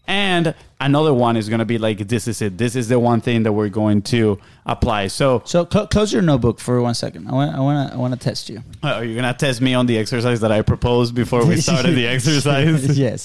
And 0.08 0.54
another 0.80 1.12
one 1.12 1.36
is 1.36 1.48
gonna 1.48 1.64
be 1.64 1.78
like, 1.78 2.06
this 2.08 2.28
is 2.28 2.40
it. 2.42 2.56
This 2.58 2.76
is 2.76 2.88
the 2.88 2.98
one 3.00 3.20
thing 3.20 3.42
that 3.42 3.52
we're 3.52 3.68
going 3.68 4.02
to 4.02 4.38
apply. 4.64 5.08
So, 5.08 5.42
So 5.44 5.66
cl- 5.70 5.86
close 5.88 6.12
your 6.12 6.22
notebook 6.22 6.60
for 6.60 6.80
one 6.80 6.94
second. 6.94 7.28
I 7.28 7.32
want, 7.32 7.54
I 7.56 7.60
want 7.60 7.90
to, 7.90 7.94
I 7.96 7.98
want 7.98 8.14
to 8.14 8.20
test 8.20 8.48
you. 8.48 8.62
uh, 8.84 8.88
are 8.94 9.04
you 9.04 9.14
gonna 9.16 9.34
test 9.34 9.60
me 9.60 9.74
on 9.74 9.86
the 9.86 9.98
exercise 9.98 10.40
that 10.40 10.52
I 10.52 10.62
proposed 10.62 11.14
before 11.14 11.44
we 11.44 11.60
started 11.60 11.94
the 11.96 12.06
exercise? 12.16 12.96
yes. 12.98 13.22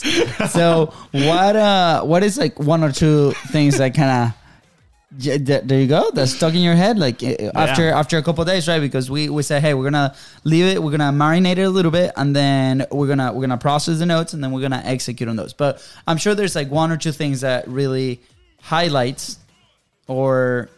So 0.51 0.93
what, 1.11 1.55
uh, 1.55 2.03
what 2.03 2.23
is 2.23 2.37
like 2.37 2.59
one 2.59 2.83
or 2.83 2.91
two 2.91 3.31
things 3.51 3.77
that 3.77 3.93
kind 3.93 4.29
of 4.29 4.40
Yeah, 5.17 5.37
th- 5.37 5.63
there 5.65 5.79
you 5.79 5.87
go. 5.87 6.09
That's 6.13 6.31
stuck 6.33 6.53
in 6.53 6.61
your 6.61 6.75
head. 6.75 6.97
Like 6.97 7.21
uh, 7.21 7.51
after 7.53 7.89
after 7.91 8.17
a 8.17 8.23
couple 8.23 8.43
of 8.43 8.47
days, 8.47 8.67
right? 8.67 8.79
Because 8.79 9.11
we 9.11 9.27
we 9.29 9.43
said, 9.43 9.61
hey, 9.61 9.73
we're 9.73 9.83
gonna 9.83 10.15
leave 10.45 10.65
it. 10.65 10.81
We're 10.81 10.91
gonna 10.91 11.11
marinate 11.11 11.57
it 11.57 11.63
a 11.63 11.69
little 11.69 11.91
bit, 11.91 12.13
and 12.15 12.33
then 12.33 12.85
we're 12.91 13.07
gonna 13.07 13.33
we're 13.33 13.41
gonna 13.41 13.57
process 13.57 13.99
the 13.99 14.05
notes, 14.05 14.33
and 14.33 14.41
then 14.41 14.51
we're 14.53 14.61
gonna 14.61 14.81
execute 14.85 15.27
on 15.27 15.35
those. 15.35 15.51
But 15.53 15.85
I'm 16.07 16.17
sure 16.17 16.33
there's 16.33 16.55
like 16.55 16.71
one 16.71 16.91
or 16.91 16.97
two 16.97 17.11
things 17.11 17.41
that 17.41 17.67
really 17.67 18.21
highlights, 18.61 19.37
or 20.07 20.69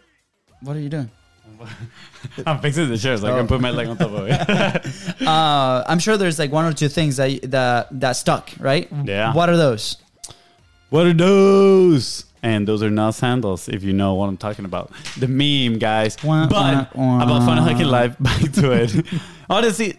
what 0.62 0.76
are 0.76 0.80
you 0.80 0.90
doing? 0.90 1.12
I'm 2.48 2.60
fixing 2.60 2.90
the 2.90 2.98
chair 2.98 3.16
so 3.18 3.28
I 3.28 3.38
can 3.38 3.48
put 3.48 3.62
my 3.62 3.70
leg 3.70 3.88
on 3.88 3.98
top 3.98 4.12
of 4.12 4.28
it. 4.28 5.04
Uh, 5.28 5.84
I'm 5.88 6.00
sure 6.00 6.18
there's 6.18 6.40
like 6.40 6.52
one 6.52 6.66
or 6.66 6.74
two 6.74 6.90
things 6.90 7.18
that 7.18 7.40
that 7.52 7.88
that 8.00 8.14
stuck, 8.14 8.50
right? 8.60 8.90
Yeah. 9.06 9.34
What 9.34 9.50
are 9.50 9.58
those? 9.58 9.98
What 10.90 11.06
are 11.06 11.14
those? 11.14 12.26
And 12.44 12.68
those 12.68 12.84
are 12.84 12.92
not 12.92 13.16
sandals, 13.16 13.70
if 13.70 13.84
you 13.84 13.94
know 13.94 14.16
what 14.16 14.28
I'm 14.28 14.36
talking 14.36 14.66
about. 14.66 14.92
The 15.18 15.30
meme, 15.30 15.80
guys. 15.80 16.22
Wah, 16.22 16.46
but 16.48 16.94
wah, 16.94 17.18
wah. 17.18 17.24
about 17.24 17.46
Funnel 17.46 17.64
Hacking 17.64 17.88
Live, 17.88 18.20
back 18.20 18.52
to 18.52 18.72
it. 18.72 19.06
Honestly, 19.50 19.98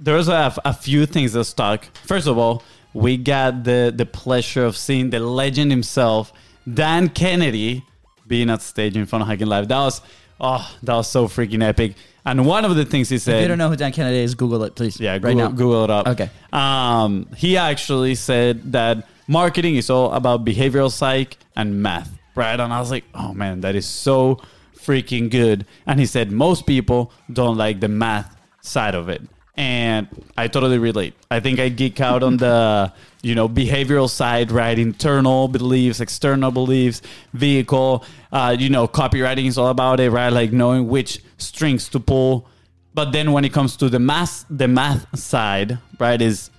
there's 0.00 0.28
a, 0.28 0.54
a 0.64 0.72
few 0.72 1.04
things 1.04 1.34
that 1.34 1.44
stuck. 1.44 1.84
First 2.06 2.26
of 2.26 2.38
all, 2.38 2.62
we 2.94 3.18
got 3.18 3.64
the, 3.64 3.92
the 3.94 4.06
pleasure 4.06 4.64
of 4.64 4.74
seeing 4.76 5.10
the 5.10 5.20
legend 5.20 5.70
himself, 5.70 6.32
Dan 6.72 7.10
Kennedy, 7.10 7.84
being 8.26 8.48
at 8.48 8.62
stage 8.62 8.96
in 8.96 9.04
Funnel 9.04 9.26
Hacking 9.26 9.46
Live. 9.46 9.68
That 9.68 9.80
was, 9.80 10.00
oh, 10.40 10.76
that 10.82 10.94
was 10.94 11.08
so 11.08 11.28
freaking 11.28 11.62
epic. 11.62 11.94
And 12.24 12.46
one 12.46 12.64
of 12.64 12.74
the 12.76 12.84
things 12.84 13.08
he 13.08 13.18
said. 13.18 13.36
If 13.36 13.42
you 13.42 13.48
don't 13.48 13.58
know 13.58 13.68
who 13.68 13.76
Dan 13.76 13.92
Kennedy 13.92 14.18
is, 14.18 14.34
Google 14.34 14.62
it, 14.64 14.74
please. 14.74 14.98
Yeah, 14.98 15.12
right 15.12 15.20
Google, 15.20 15.36
now. 15.36 15.48
Google 15.48 15.84
it 15.84 15.90
up. 15.90 16.08
Okay. 16.08 16.30
Um, 16.52 17.28
he 17.36 17.56
actually 17.56 18.14
said 18.14 18.72
that 18.72 19.06
marketing 19.30 19.76
is 19.76 19.88
all 19.88 20.12
about 20.12 20.44
behavioral 20.44 20.90
psych 20.90 21.38
and 21.54 21.80
math, 21.80 22.18
right? 22.34 22.58
And 22.58 22.72
I 22.72 22.80
was 22.80 22.90
like, 22.90 23.04
oh 23.14 23.32
man, 23.32 23.60
that 23.60 23.76
is 23.76 23.86
so 23.86 24.40
freaking 24.76 25.30
good. 25.30 25.64
And 25.86 26.00
he 26.00 26.06
said 26.06 26.32
most 26.32 26.66
people 26.66 27.12
don't 27.32 27.56
like 27.56 27.78
the 27.78 27.88
math 27.88 28.36
side 28.60 28.96
of 28.96 29.08
it. 29.08 29.22
And 29.56 30.08
I 30.36 30.48
totally 30.48 30.78
relate. 30.78 31.14
I 31.30 31.38
think 31.38 31.60
I 31.60 31.68
geek 31.68 32.00
out 32.00 32.24
on 32.24 32.38
the, 32.38 32.92
you 33.22 33.36
know, 33.36 33.48
behavioral 33.48 34.10
side, 34.10 34.50
right? 34.50 34.76
Internal 34.76 35.46
beliefs, 35.46 36.00
external 36.00 36.50
beliefs, 36.50 37.00
vehicle. 37.32 38.04
Uh, 38.32 38.56
you 38.58 38.68
know, 38.68 38.88
copywriting 38.88 39.46
is 39.46 39.58
all 39.58 39.68
about 39.68 40.00
it, 40.00 40.10
right? 40.10 40.30
Like 40.32 40.52
knowing 40.52 40.88
which 40.88 41.22
strings 41.38 41.88
to 41.90 42.00
pull. 42.00 42.48
But 42.94 43.12
then 43.12 43.30
when 43.30 43.44
it 43.44 43.52
comes 43.52 43.76
to 43.76 43.88
the 43.88 44.00
math, 44.00 44.44
the 44.50 44.66
math 44.66 45.16
side, 45.16 45.78
right, 46.00 46.20
is 46.20 46.50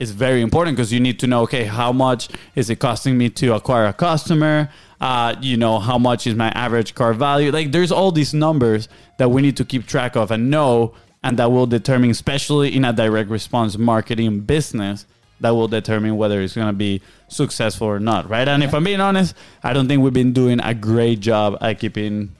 is 0.00 0.10
very 0.10 0.40
important 0.40 0.76
because 0.76 0.92
you 0.92 0.98
need 0.98 1.20
to 1.20 1.26
know, 1.26 1.42
okay, 1.42 1.64
how 1.64 1.92
much 1.92 2.28
is 2.56 2.70
it 2.70 2.76
costing 2.80 3.16
me 3.18 3.28
to 3.28 3.54
acquire 3.54 3.86
a 3.86 3.92
customer? 3.92 4.70
Uh, 5.00 5.36
you 5.40 5.56
know, 5.56 5.78
how 5.78 5.98
much 5.98 6.26
is 6.26 6.34
my 6.34 6.48
average 6.48 6.94
car 6.94 7.12
value? 7.12 7.52
Like, 7.52 7.70
there's 7.70 7.92
all 7.92 8.10
these 8.10 8.34
numbers 8.34 8.88
that 9.18 9.30
we 9.30 9.42
need 9.42 9.56
to 9.58 9.64
keep 9.64 9.86
track 9.86 10.16
of 10.16 10.30
and 10.30 10.50
know, 10.50 10.94
and 11.22 11.38
that 11.38 11.52
will 11.52 11.66
determine, 11.66 12.10
especially 12.10 12.74
in 12.74 12.84
a 12.84 12.92
direct 12.94 13.28
response 13.28 13.76
marketing 13.76 14.40
business, 14.40 15.06
that 15.40 15.50
will 15.50 15.68
determine 15.68 16.16
whether 16.16 16.40
it's 16.40 16.54
going 16.54 16.66
to 16.66 16.72
be 16.72 17.02
successful 17.28 17.86
or 17.86 18.00
not, 18.00 18.28
right? 18.28 18.48
And 18.48 18.62
if 18.62 18.74
I'm 18.74 18.84
being 18.84 19.00
honest, 19.00 19.34
I 19.62 19.72
don't 19.72 19.86
think 19.86 20.02
we've 20.02 20.12
been 20.12 20.32
doing 20.32 20.60
a 20.60 20.74
great 20.74 21.20
job 21.20 21.58
at 21.60 21.78
keeping 21.78 22.34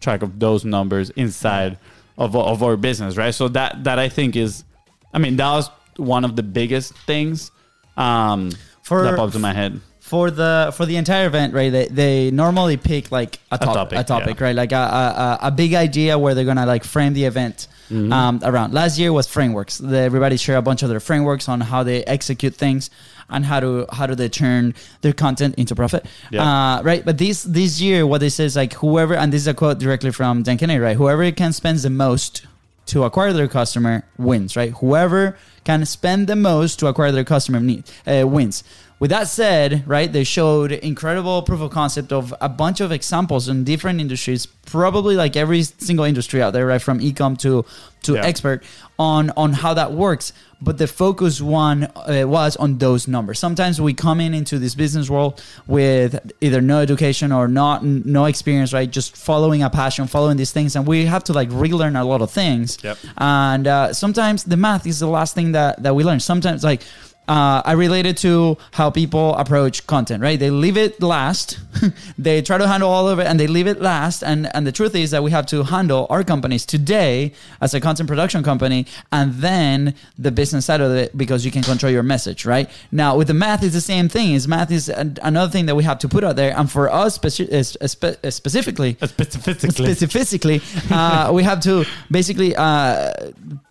track 0.00 0.22
of 0.22 0.38
those 0.38 0.64
numbers 0.64 1.10
inside 1.10 1.78
of, 2.18 2.36
of 2.36 2.62
our 2.62 2.76
business, 2.76 3.16
right? 3.16 3.34
So 3.34 3.48
that 3.48 3.84
that 3.84 3.98
I 3.98 4.08
think 4.08 4.36
is, 4.36 4.64
I 5.12 5.18
mean, 5.18 5.36
that 5.36 5.50
was 5.50 5.70
one 5.98 6.24
of 6.24 6.36
the 6.36 6.42
biggest 6.42 6.94
things 7.06 7.50
um, 7.96 8.50
For- 8.82 9.02
that 9.02 9.16
popped 9.16 9.34
in 9.34 9.40
my 9.40 9.52
head. 9.52 9.80
for 10.00 10.30
the 10.30 10.72
for 10.76 10.86
the 10.86 10.96
entire 10.96 11.26
event, 11.26 11.52
right? 11.54 11.70
They, 11.72 11.86
they 11.88 12.30
normally 12.30 12.76
pick 12.76 13.10
like 13.10 13.40
a, 13.50 13.58
top, 13.58 13.74
topic, 13.74 13.98
a 13.98 14.04
topic, 14.04 14.38
yeah. 14.38 14.44
right? 14.46 14.56
Like 14.56 14.72
a, 14.72 14.76
a, 14.76 14.78
a 15.08 15.38
a 15.48 15.50
big 15.50 15.74
idea 15.74 16.18
where 16.18 16.34
they're 16.34 16.44
gonna 16.44 16.66
like 16.66 16.84
frame 16.84 17.12
the 17.14 17.24
event 17.24 17.68
Mm-hmm. 17.88 18.12
um, 18.12 18.40
around. 18.42 18.74
Last 18.74 18.98
year 18.98 19.12
was 19.12 19.28
frameworks. 19.28 19.78
The, 19.78 19.96
everybody 19.98 20.36
share 20.36 20.56
a 20.56 20.62
bunch 20.62 20.82
of 20.82 20.88
their 20.88 20.98
frameworks 20.98 21.48
on 21.48 21.60
how 21.60 21.84
they 21.84 22.02
execute 22.02 22.52
things 22.56 22.90
and 23.30 23.44
how 23.44 23.60
to 23.60 23.86
how 23.92 24.06
do 24.08 24.16
they 24.16 24.28
turn 24.28 24.74
their 25.02 25.12
content 25.12 25.54
into 25.54 25.76
profit, 25.76 26.04
Yeah. 26.32 26.42
uh, 26.78 26.82
right? 26.82 27.04
But 27.04 27.16
this 27.18 27.44
this 27.44 27.80
year, 27.80 28.04
what 28.04 28.18
they 28.18 28.28
say 28.28 28.44
is 28.44 28.56
like 28.56 28.72
whoever, 28.74 29.14
and 29.14 29.32
this 29.32 29.42
is 29.42 29.46
a 29.46 29.54
quote 29.54 29.78
directly 29.78 30.10
from 30.10 30.42
Dan 30.42 30.58
Kennedy, 30.58 30.80
right? 30.80 30.96
Whoever 30.96 31.30
can 31.30 31.52
spend 31.52 31.78
the 31.78 31.90
most 31.90 32.44
to 32.86 33.04
acquire 33.04 33.32
their 33.32 33.48
customer 33.48 34.04
wins, 34.16 34.56
right? 34.56 34.72
Whoever 34.72 35.36
can 35.64 35.84
spend 35.84 36.28
the 36.28 36.36
most 36.36 36.78
to 36.78 36.86
acquire 36.86 37.12
their 37.12 37.24
customer 37.24 37.60
need, 37.60 37.84
uh, 38.06 38.26
wins. 38.26 38.62
With 38.98 39.10
that 39.10 39.28
said, 39.28 39.82
right, 39.86 40.10
they 40.12 40.24
showed 40.24 40.72
incredible 40.72 41.42
proof 41.42 41.60
of 41.60 41.70
concept 41.70 42.12
of 42.12 42.34
a 42.40 42.48
bunch 42.48 42.80
of 42.80 42.90
examples 42.92 43.48
in 43.48 43.62
different 43.64 44.00
industries, 44.00 44.46
probably 44.46 45.16
like 45.16 45.36
every 45.36 45.62
single 45.62 46.04
industry 46.04 46.40
out 46.42 46.52
there, 46.52 46.66
right, 46.66 46.80
from 46.82 47.00
ecom 47.00 47.36
to 47.38 47.64
to 48.02 48.14
Yeah. 48.14 48.24
expert 48.24 48.62
on 48.98 49.30
on 49.36 49.52
how 49.52 49.74
that 49.74 49.92
works. 49.92 50.32
But 50.62 50.78
the 50.78 50.86
focus 50.86 51.40
one 51.42 51.84
uh, 51.96 52.24
was 52.26 52.56
on 52.56 52.78
those 52.78 53.06
numbers. 53.06 53.38
Sometimes 53.38 53.78
we 53.80 53.92
come 53.92 54.20
in 54.20 54.32
into 54.32 54.58
this 54.58 54.74
business 54.74 55.10
world 55.10 55.42
with 55.66 56.18
either 56.40 56.62
no 56.62 56.78
education 56.80 57.30
or 57.32 57.46
not 57.48 57.84
no 57.84 58.24
experience, 58.24 58.72
right? 58.72 58.90
Just 58.90 59.16
following 59.16 59.62
a 59.62 59.68
passion, 59.68 60.06
following 60.06 60.38
these 60.38 60.52
things, 60.52 60.74
and 60.76 60.86
we 60.86 61.04
have 61.04 61.24
to 61.24 61.32
like 61.34 61.48
relearn 61.52 61.96
a 61.96 62.04
lot 62.04 62.22
of 62.22 62.30
things. 62.30 62.78
Yep. 62.82 62.96
And 63.18 63.66
uh, 63.66 63.92
sometimes 63.92 64.44
the 64.44 64.56
math 64.56 64.86
is 64.86 65.00
the 65.00 65.08
last 65.08 65.34
thing 65.34 65.52
that 65.52 65.82
that 65.82 65.94
we 65.94 66.02
learn. 66.04 66.20
Sometimes 66.20 66.64
like. 66.64 66.82
Uh, 67.28 67.60
I 67.64 67.72
relate 67.72 68.06
it 68.06 68.16
to 68.18 68.56
how 68.72 68.90
people 68.90 69.34
approach 69.34 69.86
content, 69.86 70.22
right? 70.22 70.38
They 70.38 70.50
leave 70.50 70.76
it 70.76 71.02
last. 71.02 71.58
they 72.18 72.40
try 72.42 72.56
to 72.58 72.68
handle 72.68 72.88
all 72.88 73.08
of 73.08 73.18
it 73.18 73.26
and 73.26 73.38
they 73.40 73.46
leave 73.48 73.66
it 73.66 73.80
last. 73.80 74.22
And, 74.22 74.48
and 74.54 74.66
the 74.66 74.72
truth 74.72 74.94
is 74.94 75.10
that 75.10 75.22
we 75.22 75.30
have 75.32 75.46
to 75.46 75.64
handle 75.64 76.06
our 76.08 76.22
companies 76.22 76.64
today 76.64 77.32
as 77.60 77.74
a 77.74 77.80
content 77.80 78.08
production 78.08 78.42
company 78.44 78.86
and 79.10 79.34
then 79.34 79.94
the 80.18 80.30
business 80.30 80.66
side 80.66 80.80
of 80.80 80.92
it 80.92 81.16
because 81.18 81.44
you 81.44 81.50
can 81.50 81.62
control 81.62 81.90
your 81.90 82.02
message, 82.04 82.46
right? 82.46 82.70
Now, 82.92 83.16
with 83.16 83.26
the 83.26 83.34
math, 83.34 83.62
it's 83.64 83.74
the 83.74 83.80
same 83.80 84.08
thing. 84.08 84.34
Is 84.34 84.46
math 84.46 84.70
is 84.70 84.88
an, 84.88 85.18
another 85.22 85.50
thing 85.50 85.66
that 85.66 85.74
we 85.74 85.82
have 85.84 85.98
to 86.00 86.08
put 86.08 86.22
out 86.22 86.36
there. 86.36 86.56
And 86.56 86.70
for 86.70 86.92
us 86.92 87.18
speci- 87.18 87.52
uh, 87.52 87.62
spe- 87.88 88.24
uh, 88.24 88.30
specifically, 88.30 88.96
Specifically. 89.02 89.94
specifically, 89.94 90.60
uh, 90.90 91.30
we 91.32 91.42
have 91.42 91.60
to 91.60 91.84
basically 92.10 92.54
uh, 92.54 93.12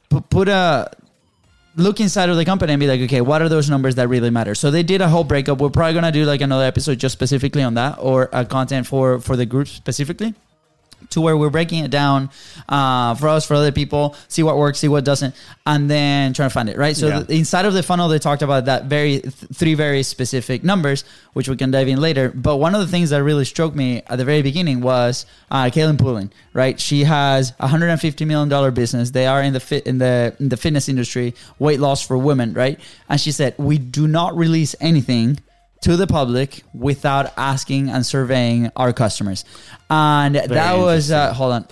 pu- 0.09 0.21
put 0.21 0.49
a 0.49 0.89
look 1.75 1.99
inside 1.99 2.29
of 2.29 2.37
the 2.37 2.45
company 2.45 2.73
and 2.73 2.79
be 2.79 2.87
like, 2.87 3.01
okay, 3.01 3.21
what 3.21 3.41
are 3.41 3.49
those 3.49 3.69
numbers 3.69 3.95
that 3.95 4.07
really 4.07 4.29
matter? 4.29 4.55
So 4.55 4.71
they 4.71 4.83
did 4.83 5.01
a 5.01 5.09
whole 5.09 5.23
breakup. 5.23 5.59
We're 5.59 5.69
probably 5.69 5.93
gonna 5.93 6.11
do 6.11 6.25
like 6.25 6.41
another 6.41 6.65
episode 6.65 6.99
just 6.99 7.13
specifically 7.13 7.63
on 7.63 7.73
that, 7.75 7.97
or 7.99 8.33
uh, 8.33 8.45
content 8.45 8.87
for 8.87 9.19
for 9.19 9.35
the 9.35 9.45
group 9.45 9.67
specifically. 9.67 10.33
To 11.11 11.21
where 11.21 11.37
we're 11.37 11.49
breaking 11.49 11.83
it 11.83 11.91
down 11.91 12.29
uh, 12.67 13.15
for 13.15 13.27
us, 13.29 13.45
for 13.45 13.53
other 13.53 13.71
people, 13.71 14.15
see 14.27 14.43
what 14.43 14.57
works, 14.57 14.79
see 14.79 14.87
what 14.87 15.05
doesn't, 15.05 15.35
and 15.65 15.89
then 15.89 16.33
trying 16.33 16.49
to 16.49 16.53
find 16.53 16.69
it 16.69 16.77
right. 16.77 16.95
So 16.95 17.07
Yeah. 17.07 17.19
the, 17.21 17.35
inside 17.37 17.65
of 17.65 17.73
the 17.73 17.83
funnel, 17.83 18.07
they 18.09 18.19
talked 18.19 18.41
about 18.41 18.65
that 18.65 18.85
very 18.85 19.19
th- 19.19 19.33
three 19.53 19.73
very 19.75 20.03
specific 20.03 20.63
numbers, 20.63 21.03
which 21.33 21.47
we 21.47 21.55
can 21.55 21.71
dive 21.71 21.87
in 21.87 21.99
later. 22.01 22.31
But 22.35 22.57
one 22.57 22.75
of 22.75 22.81
the 22.81 22.87
things 22.87 23.09
that 23.11 23.23
really 23.23 23.45
struck 23.45 23.75
me 23.75 24.01
at 24.07 24.17
the 24.17 24.25
very 24.25 24.41
beginning 24.41 24.81
was 24.81 25.25
uh, 25.51 25.65
Kaylin 25.65 25.97
Poulin, 25.97 26.31
right? 26.53 26.79
She 26.79 27.03
has 27.03 27.53
a 27.59 27.67
hundred 27.67 27.89
and 27.89 27.99
fifty 28.01 28.25
million 28.25 28.49
dollar 28.49 28.71
business. 28.71 29.11
They 29.11 29.27
are 29.27 29.41
in 29.41 29.53
the 29.53 29.59
fit 29.59 29.85
in 29.87 29.97
the 29.99 30.35
in 30.39 30.49
the 30.49 30.57
fitness 30.57 30.89
industry, 30.89 31.35
weight 31.59 31.79
loss 31.79 32.01
for 32.05 32.17
women, 32.17 32.53
right? 32.53 32.79
And 33.09 33.19
she 33.21 33.31
said, 33.31 33.55
we 33.57 33.77
do 33.77 34.07
not 34.07 34.35
release 34.35 34.75
anything 34.81 35.39
to 35.85 35.95
the 35.95 36.07
public 36.07 36.63
without 36.73 37.31
asking 37.37 37.89
and 37.89 38.03
surveying 38.03 38.71
our 38.75 38.91
customers. 38.91 39.45
And 39.87 40.33
that 40.33 40.77
was 40.77 41.11
uh, 41.11 41.31
hold 41.31 41.53
on. 41.53 41.67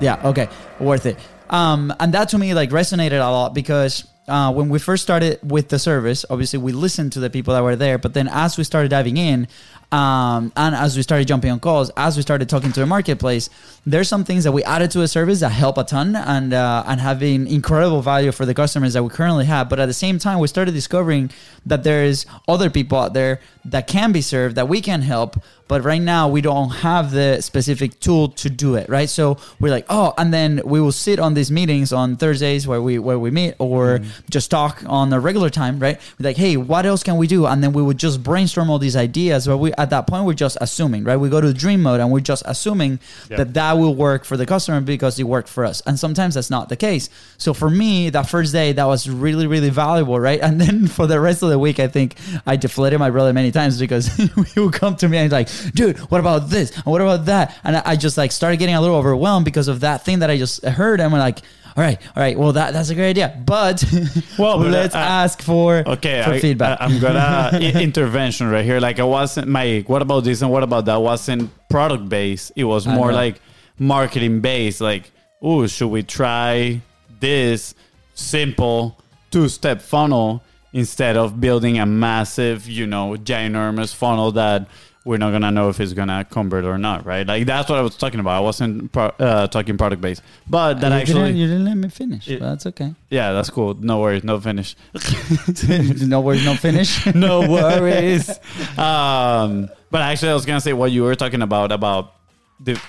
Yeah, 0.00 0.28
okay. 0.30 0.48
Worth 0.80 1.06
it. 1.06 1.18
Um, 1.50 1.94
and 2.00 2.12
that 2.14 2.30
to 2.30 2.38
me 2.38 2.52
like 2.52 2.70
resonated 2.70 3.20
a 3.20 3.30
lot 3.30 3.54
because 3.54 4.08
uh, 4.26 4.52
when 4.52 4.70
we 4.70 4.80
first 4.80 5.04
started 5.04 5.38
with 5.48 5.68
the 5.68 5.78
service, 5.78 6.24
obviously 6.28 6.58
we 6.58 6.72
listened 6.72 7.12
to 7.12 7.20
the 7.20 7.30
people 7.30 7.54
that 7.54 7.62
were 7.62 7.76
there, 7.76 7.96
but 7.96 8.12
then 8.12 8.26
as 8.26 8.58
we 8.58 8.64
started 8.64 8.88
diving 8.88 9.18
in, 9.18 9.46
um, 9.94 10.52
and 10.56 10.74
as 10.74 10.96
we 10.96 11.02
started 11.02 11.28
jumping 11.28 11.52
on 11.52 11.60
calls, 11.60 11.88
as 11.96 12.16
we 12.16 12.22
started 12.22 12.48
talking 12.48 12.72
to 12.72 12.80
the 12.80 12.86
marketplace, 12.86 13.48
there's 13.86 14.08
some 14.08 14.24
things 14.24 14.42
that 14.42 14.50
we 14.50 14.64
added 14.64 14.90
to 14.90 15.02
a 15.02 15.08
service 15.08 15.38
that 15.38 15.50
help 15.50 15.78
a 15.78 15.84
ton 15.84 16.16
and 16.16 16.52
uh, 16.52 16.82
and 16.88 17.00
having 17.00 17.46
incredible 17.46 18.02
value 18.02 18.32
for 18.32 18.44
the 18.44 18.54
customers 18.54 18.94
that 18.94 19.04
we 19.04 19.10
currently 19.10 19.44
have. 19.44 19.68
But 19.68 19.78
at 19.78 19.86
the 19.86 19.94
same 19.94 20.18
time, 20.18 20.40
we 20.40 20.48
started 20.48 20.74
discovering 20.74 21.30
that 21.64 21.84
there's 21.84 22.26
other 22.48 22.70
people 22.70 22.98
out 22.98 23.12
there 23.14 23.40
that 23.66 23.86
can 23.86 24.10
be 24.10 24.20
served 24.20 24.56
that 24.56 24.68
we 24.68 24.80
can 24.80 25.02
help. 25.02 25.36
But 25.66 25.82
right 25.82 26.02
now, 26.02 26.28
we 26.28 26.42
don't 26.42 26.68
have 26.68 27.10
the 27.10 27.40
specific 27.40 27.98
tool 27.98 28.28
to 28.28 28.50
do 28.50 28.74
it. 28.74 28.88
Right, 28.88 29.08
so 29.08 29.38
we're 29.60 29.70
like, 29.70 29.86
oh, 29.88 30.12
and 30.18 30.32
then 30.32 30.60
we 30.64 30.80
will 30.80 30.92
sit 30.92 31.18
on 31.18 31.34
these 31.34 31.50
meetings 31.50 31.92
on 31.92 32.16
Thursdays 32.16 32.66
where 32.66 32.82
we 32.82 32.98
where 32.98 33.18
we 33.18 33.30
meet, 33.30 33.54
or 33.58 34.00
just 34.28 34.50
talk 34.50 34.82
on 34.86 35.12
a 35.12 35.20
regular 35.20 35.50
time. 35.50 35.78
Right, 35.78 36.00
we're 36.18 36.24
like, 36.28 36.36
hey, 36.36 36.56
what 36.56 36.84
else 36.84 37.02
can 37.02 37.16
we 37.16 37.26
do? 37.26 37.46
And 37.46 37.62
then 37.62 37.72
we 37.72 37.82
would 37.82 37.98
just 37.98 38.22
brainstorm 38.22 38.70
all 38.70 38.78
these 38.78 38.96
ideas. 38.96 39.46
But 39.46 39.58
we 39.58 39.72
at 39.84 39.90
that 39.90 40.04
point, 40.06 40.22
we're 40.26 40.34
just 40.46 40.56
assuming. 40.60 41.04
Right, 41.04 41.16
we 41.24 41.28
go 41.28 41.40
to 41.40 41.52
dream 41.64 41.80
mode 41.86 42.00
and 42.00 42.10
we're 42.10 42.20
just 42.32 42.42
assuming 42.46 42.92
Yeah. 43.30 43.38
that 43.38 43.54
that 43.54 43.72
will 43.80 43.94
work 43.94 44.24
for 44.24 44.36
the 44.36 44.46
customer 44.46 44.80
because 44.80 45.18
it 45.22 45.24
worked 45.36 45.48
for 45.48 45.64
us. 45.70 45.82
And 45.86 45.94
sometimes 46.04 46.32
that's 46.34 46.50
not 46.50 46.68
the 46.68 46.76
case. 46.88 47.08
So 47.38 47.54
for 47.54 47.70
me, 47.70 48.10
that 48.10 48.26
first 48.28 48.52
day, 48.52 48.72
that 48.78 48.86
was 48.86 49.08
really, 49.08 49.46
really 49.46 49.70
valuable, 49.70 50.18
right? 50.28 50.40
And 50.46 50.60
then 50.60 50.86
for 50.96 51.06
the 51.06 51.18
rest 51.28 51.42
of 51.44 51.48
the 51.50 51.58
week, 51.58 51.78
I 51.78 51.88
think 51.96 52.16
I 52.46 52.56
deflated 52.56 52.98
my 52.98 53.10
brother 53.10 53.32
many 53.32 53.50
times 53.52 53.78
because 53.78 54.04
he 54.54 54.60
would 54.60 54.74
come 54.74 54.94
to 54.96 55.08
me 55.08 55.16
and 55.18 55.24
he's 55.26 55.32
like, 55.40 55.48
dude, 55.74 55.98
what 56.10 56.20
about 56.20 56.50
this? 56.50 56.68
And 56.76 56.86
what 56.92 57.00
about 57.00 57.24
that? 57.26 57.46
And 57.64 57.76
I 57.76 57.82
I 57.92 57.96
just 57.96 58.16
like 58.16 58.32
started 58.32 58.58
getting 58.58 58.74
a 58.74 58.80
little 58.80 58.96
overwhelmed 58.96 59.44
because 59.44 59.68
of 59.68 59.80
that 59.80 60.04
thing 60.04 60.20
that 60.20 60.30
I 60.30 60.36
just 60.38 60.64
heard. 60.64 61.00
And 61.00 61.12
we're 61.12 61.18
like, 61.30 61.38
all 61.76 61.82
right, 61.82 61.98
all 62.16 62.22
right, 62.22 62.38
well, 62.38 62.52
that, 62.52 62.72
that's 62.72 62.90
a 62.90 62.94
great 62.94 63.10
idea. 63.10 63.42
But, 63.44 63.82
Well, 64.38 64.58
but, 64.58 64.70
let's 64.70 64.94
uh, 64.94 64.98
uh, 64.98 65.02
ask 65.02 65.42
for, 65.42 65.82
Okay, 65.86 66.22
for 66.24 66.32
I, 66.32 66.40
feedback. 66.40 66.80
Uh, 66.80 66.84
I, 66.84 66.86
am 66.86 67.00
gonna 67.00 67.18
uh, 67.18 67.58
intervention 67.80 68.48
right 68.48 68.64
here. 68.64 68.80
Like 68.80 69.00
I 69.00 69.04
wasn't 69.04 69.48
my 69.48 69.84
what 69.86 70.02
about 70.02 70.24
this 70.24 70.42
and 70.42 70.50
what 70.50 70.62
about 70.62 70.84
that 70.84 71.00
wasn't 71.00 71.50
product 71.68 72.08
based. 72.08 72.52
It 72.54 72.64
was 72.64 72.86
more 72.86 73.12
like 73.12 73.40
marketing 73.78 74.40
based. 74.40 74.80
Like, 74.80 75.10
oh, 75.42 75.66
should 75.66 75.88
we 75.88 76.02
try 76.02 76.80
this 77.20 77.74
simple 78.14 78.98
two 79.30 79.48
step 79.48 79.82
funnel 79.82 80.42
instead 80.72 81.16
of 81.16 81.40
building 81.40 81.78
a 81.78 81.86
massive, 81.86 82.68
you 82.68 82.86
know, 82.86 83.16
ginormous 83.16 83.94
funnel 83.94 84.32
that 84.32 84.68
we're 85.04 85.18
not 85.18 85.32
gonna 85.32 85.50
know 85.50 85.68
if 85.68 85.80
it's 85.80 85.92
gonna 85.92 86.24
convert 86.30 86.64
or 86.64 86.78
not, 86.78 87.04
right? 87.04 87.26
Like 87.26 87.44
that's 87.46 87.68
what 87.68 87.78
I 87.78 87.82
was 87.82 87.96
talking 87.96 88.20
about. 88.20 88.30
I 88.38 88.40
wasn't 88.40 88.90
pro- 88.90 89.12
uh, 89.18 89.46
talking 89.48 89.76
product 89.76 90.00
based, 90.00 90.22
but 90.48 90.80
that 90.80 90.88
you, 90.88 90.94
actually, 90.94 91.22
didn't, 91.24 91.36
you 91.36 91.46
didn't 91.46 91.64
let 91.66 91.76
me 91.76 91.88
finish. 91.88 92.28
It- 92.28 92.40
but 92.40 92.50
that's 92.50 92.66
okay. 92.66 92.94
yeah, 93.10 93.32
that's 93.32 93.50
cool. 93.50 93.74
No 93.74 94.00
worries, 94.00 94.24
no 94.24 94.40
finish. 94.40 94.76
no 96.02 96.20
worries, 96.20 96.44
no 96.44 96.54
finish. 96.54 97.06
no 97.14 97.40
worries. 97.48 98.30
um, 98.78 99.68
but 99.90 100.00
actually, 100.00 100.30
I 100.30 100.34
was 100.34 100.46
gonna 100.46 100.60
say 100.60 100.72
what 100.72 100.90
you 100.90 101.02
were 101.02 101.14
talking 101.14 101.42
about 101.42 101.70
about 101.72 102.14
the. 102.60 102.80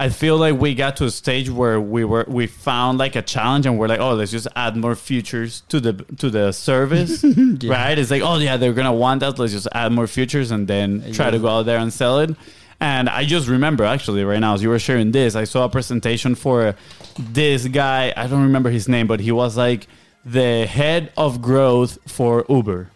I 0.00 0.08
feel 0.08 0.38
like 0.38 0.58
we 0.58 0.74
got 0.74 0.96
to 0.96 1.04
a 1.04 1.10
stage 1.10 1.50
where 1.50 1.78
we 1.78 2.04
were 2.06 2.24
we 2.26 2.46
found 2.46 2.96
like 2.96 3.16
a 3.16 3.22
challenge 3.22 3.66
and 3.66 3.78
we're 3.78 3.86
like, 3.86 4.00
oh, 4.00 4.14
let's 4.14 4.30
just 4.30 4.48
add 4.56 4.74
more 4.74 4.94
features 4.94 5.62
to 5.68 5.78
the 5.78 5.92
to 6.16 6.30
the 6.30 6.52
service, 6.52 7.22
right? 7.64 7.98
It's 7.98 8.10
like, 8.10 8.22
oh 8.22 8.38
yeah, 8.38 8.56
they're 8.56 8.72
gonna 8.72 8.94
want 8.94 9.20
that. 9.20 9.38
Let's 9.38 9.52
just 9.52 9.68
add 9.72 9.92
more 9.92 10.06
features 10.06 10.52
and 10.52 10.66
then 10.66 11.12
try 11.12 11.30
to 11.30 11.38
go 11.38 11.48
out 11.48 11.66
there 11.66 11.76
and 11.78 11.92
sell 11.92 12.18
it. 12.20 12.34
And 12.80 13.10
I 13.10 13.26
just 13.26 13.46
remember 13.46 13.84
actually 13.84 14.24
right 14.24 14.38
now 14.38 14.54
as 14.54 14.62
you 14.62 14.70
were 14.70 14.78
sharing 14.78 15.12
this, 15.12 15.36
I 15.36 15.44
saw 15.44 15.66
a 15.66 15.68
presentation 15.68 16.34
for 16.34 16.74
this 17.18 17.68
guy. 17.68 18.14
I 18.16 18.26
don't 18.26 18.44
remember 18.44 18.70
his 18.70 18.88
name, 18.88 19.06
but 19.06 19.20
he 19.20 19.32
was 19.32 19.58
like 19.58 19.86
the 20.24 20.64
head 20.64 21.12
of 21.18 21.42
growth 21.42 21.98
for 22.06 22.46
Uber 22.48 22.88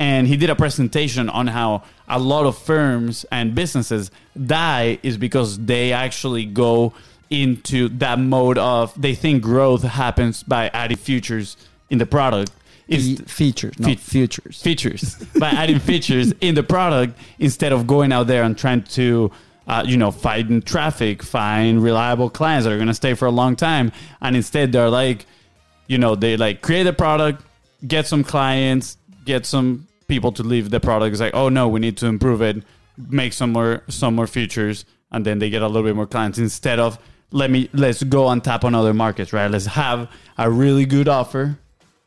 and 0.00 0.26
he 0.26 0.36
did 0.38 0.48
a 0.48 0.56
presentation 0.56 1.28
on 1.28 1.46
how 1.46 1.84
a 2.08 2.18
lot 2.18 2.46
of 2.46 2.56
firms 2.56 3.26
and 3.30 3.54
businesses 3.54 4.10
die 4.46 4.98
is 5.02 5.18
because 5.18 5.58
they 5.58 5.92
actually 5.92 6.44
go 6.44 6.92
into 7.30 7.88
that 7.88 8.18
mode 8.18 8.58
of 8.58 8.92
they 9.00 9.14
think 9.14 9.42
growth 9.42 9.82
happens 9.82 10.42
by 10.42 10.68
adding 10.68 10.96
features 10.96 11.56
in 11.88 11.98
the 11.98 12.06
product. 12.06 12.50
Fe- 12.88 13.14
features, 13.16 13.78
not 13.78 14.00
futures. 14.00 14.60
features. 14.60 15.14
by 15.38 15.50
adding 15.50 15.78
features 15.78 16.32
in 16.40 16.56
the 16.56 16.62
product 16.64 17.16
instead 17.38 17.72
of 17.72 17.86
going 17.86 18.10
out 18.10 18.26
there 18.26 18.42
and 18.42 18.58
trying 18.58 18.82
to 18.82 19.30
uh, 19.68 19.84
you 19.86 19.96
know 19.96 20.10
find 20.10 20.66
traffic 20.66 21.22
find 21.22 21.82
reliable 21.84 22.28
clients 22.28 22.64
that 22.64 22.72
are 22.72 22.78
going 22.78 22.88
to 22.88 22.94
stay 22.94 23.14
for 23.14 23.26
a 23.26 23.30
long 23.30 23.54
time. 23.54 23.92
And 24.20 24.34
instead 24.34 24.72
they're 24.72 24.90
like 24.90 25.26
you 25.86 25.98
know 25.98 26.16
they 26.16 26.36
like 26.36 26.62
create 26.62 26.86
a 26.88 26.92
product 26.92 27.44
get 27.86 28.06
some 28.06 28.24
clients 28.24 28.96
get 29.24 29.46
some 29.46 29.86
people 30.08 30.32
to 30.32 30.42
leave 30.42 30.70
the 30.70 30.80
product. 30.80 31.12
It's 31.12 31.20
like 31.20 31.34
oh 31.34 31.48
no 31.48 31.68
we 31.68 31.78
need 31.78 31.96
to 31.98 32.06
improve 32.06 32.42
it 32.42 32.64
make 33.08 33.32
some 33.32 33.52
more 33.52 33.82
some 33.88 34.14
more 34.14 34.26
features 34.26 34.84
and 35.12 35.24
then 35.24 35.38
they 35.38 35.50
get 35.50 35.62
a 35.62 35.66
little 35.66 35.82
bit 35.82 35.96
more 35.96 36.06
clients 36.06 36.38
instead 36.38 36.78
of 36.78 36.98
let 37.32 37.50
me 37.50 37.68
let's 37.72 38.02
go 38.02 38.28
and 38.28 38.42
tap 38.42 38.64
on 38.64 38.74
other 38.74 38.92
markets 38.94 39.32
right 39.32 39.50
let's 39.50 39.66
have 39.66 40.08
a 40.38 40.50
really 40.50 40.84
good 40.84 41.08
offer 41.08 41.58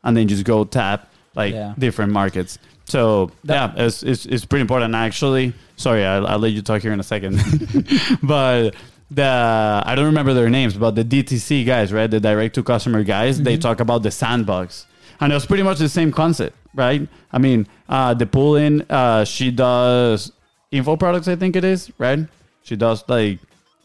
and 0.04 0.16
then 0.16 0.28
just 0.28 0.44
go 0.44 0.64
tap 0.64 1.10
like 1.34 1.52
Yeah. 1.54 1.74
different 1.78 2.12
markets 2.12 2.58
so 2.84 3.30
That- 3.44 3.76
yeah 3.76 3.84
it's, 3.86 4.02
it's, 4.02 4.26
it's 4.26 4.44
pretty 4.44 4.60
important 4.62 4.94
actually 4.94 5.52
sorry 5.76 6.04
I'll, 6.04 6.26
I'll 6.26 6.38
let 6.38 6.52
you 6.52 6.62
talk 6.62 6.82
here 6.82 6.92
in 6.92 7.00
a 7.00 7.04
second 7.04 7.40
but 8.22 8.74
the 9.10 9.82
I 9.84 9.94
don't 9.94 10.06
remember 10.06 10.34
their 10.34 10.48
names, 10.50 10.74
but 10.74 10.94
the 10.96 11.04
DTC 11.04 11.64
guys, 11.66 11.92
right? 11.92 12.10
The 12.10 12.18
direct 12.20 12.54
to 12.56 12.62
customer 12.62 13.04
guys, 13.04 13.40
they 13.40 13.56
talk 13.58 13.80
about 13.80 14.02
the 14.02 14.10
sandbox, 14.10 14.86
and 15.20 15.30
it 15.30 15.34
was 15.34 15.46
pretty 15.46 15.62
much 15.62 15.78
the 15.78 15.90
same 15.90 16.10
concept, 16.10 16.56
right? 16.74 17.06
I 17.30 17.38
mean, 17.38 17.68
uh, 17.88 18.14
the 18.14 18.26
pull 18.26 18.56
in, 18.56 18.80
uh, 18.90 19.24
she 19.24 19.50
does 19.50 20.32
info 20.74 20.96
products, 20.96 21.28
I 21.28 21.36
think 21.36 21.56
it 21.56 21.64
is, 21.64 21.90
right? 21.98 22.20
She 22.62 22.76
does 22.76 23.04
like 23.08 23.38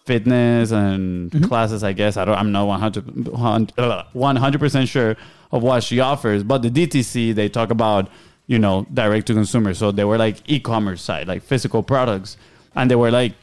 fitness 0.05 0.71
and 0.71 1.31
mm-hmm. 1.31 1.45
classes, 1.45 1.83
I 1.83 1.93
guess. 1.93 2.17
I 2.17 2.25
don't, 2.25 2.37
I'm 2.37 2.51
not 2.51 2.65
100 2.65 3.27
100 4.13 4.59
percent 4.59 4.89
sure 4.89 5.15
of 5.51 5.63
what 5.63 5.83
she 5.83 5.99
offers, 5.99 6.43
but 6.43 6.61
the 6.61 6.69
DTC 6.69 7.35
they 7.35 7.49
talk 7.49 7.71
about 7.71 8.09
you 8.49 8.57
know, 8.57 8.87
direct 8.91 9.27
to 9.27 9.35
consumer. 9.35 9.75
So 9.75 9.91
they 9.91 10.03
were 10.03 10.17
like 10.17 10.37
e-commerce 10.47 11.03
side, 11.03 11.27
like 11.27 11.43
physical 11.43 11.83
products, 11.83 12.35
and 12.75 12.89
they 12.89 12.95
were 12.95 13.11
like, 13.11 13.33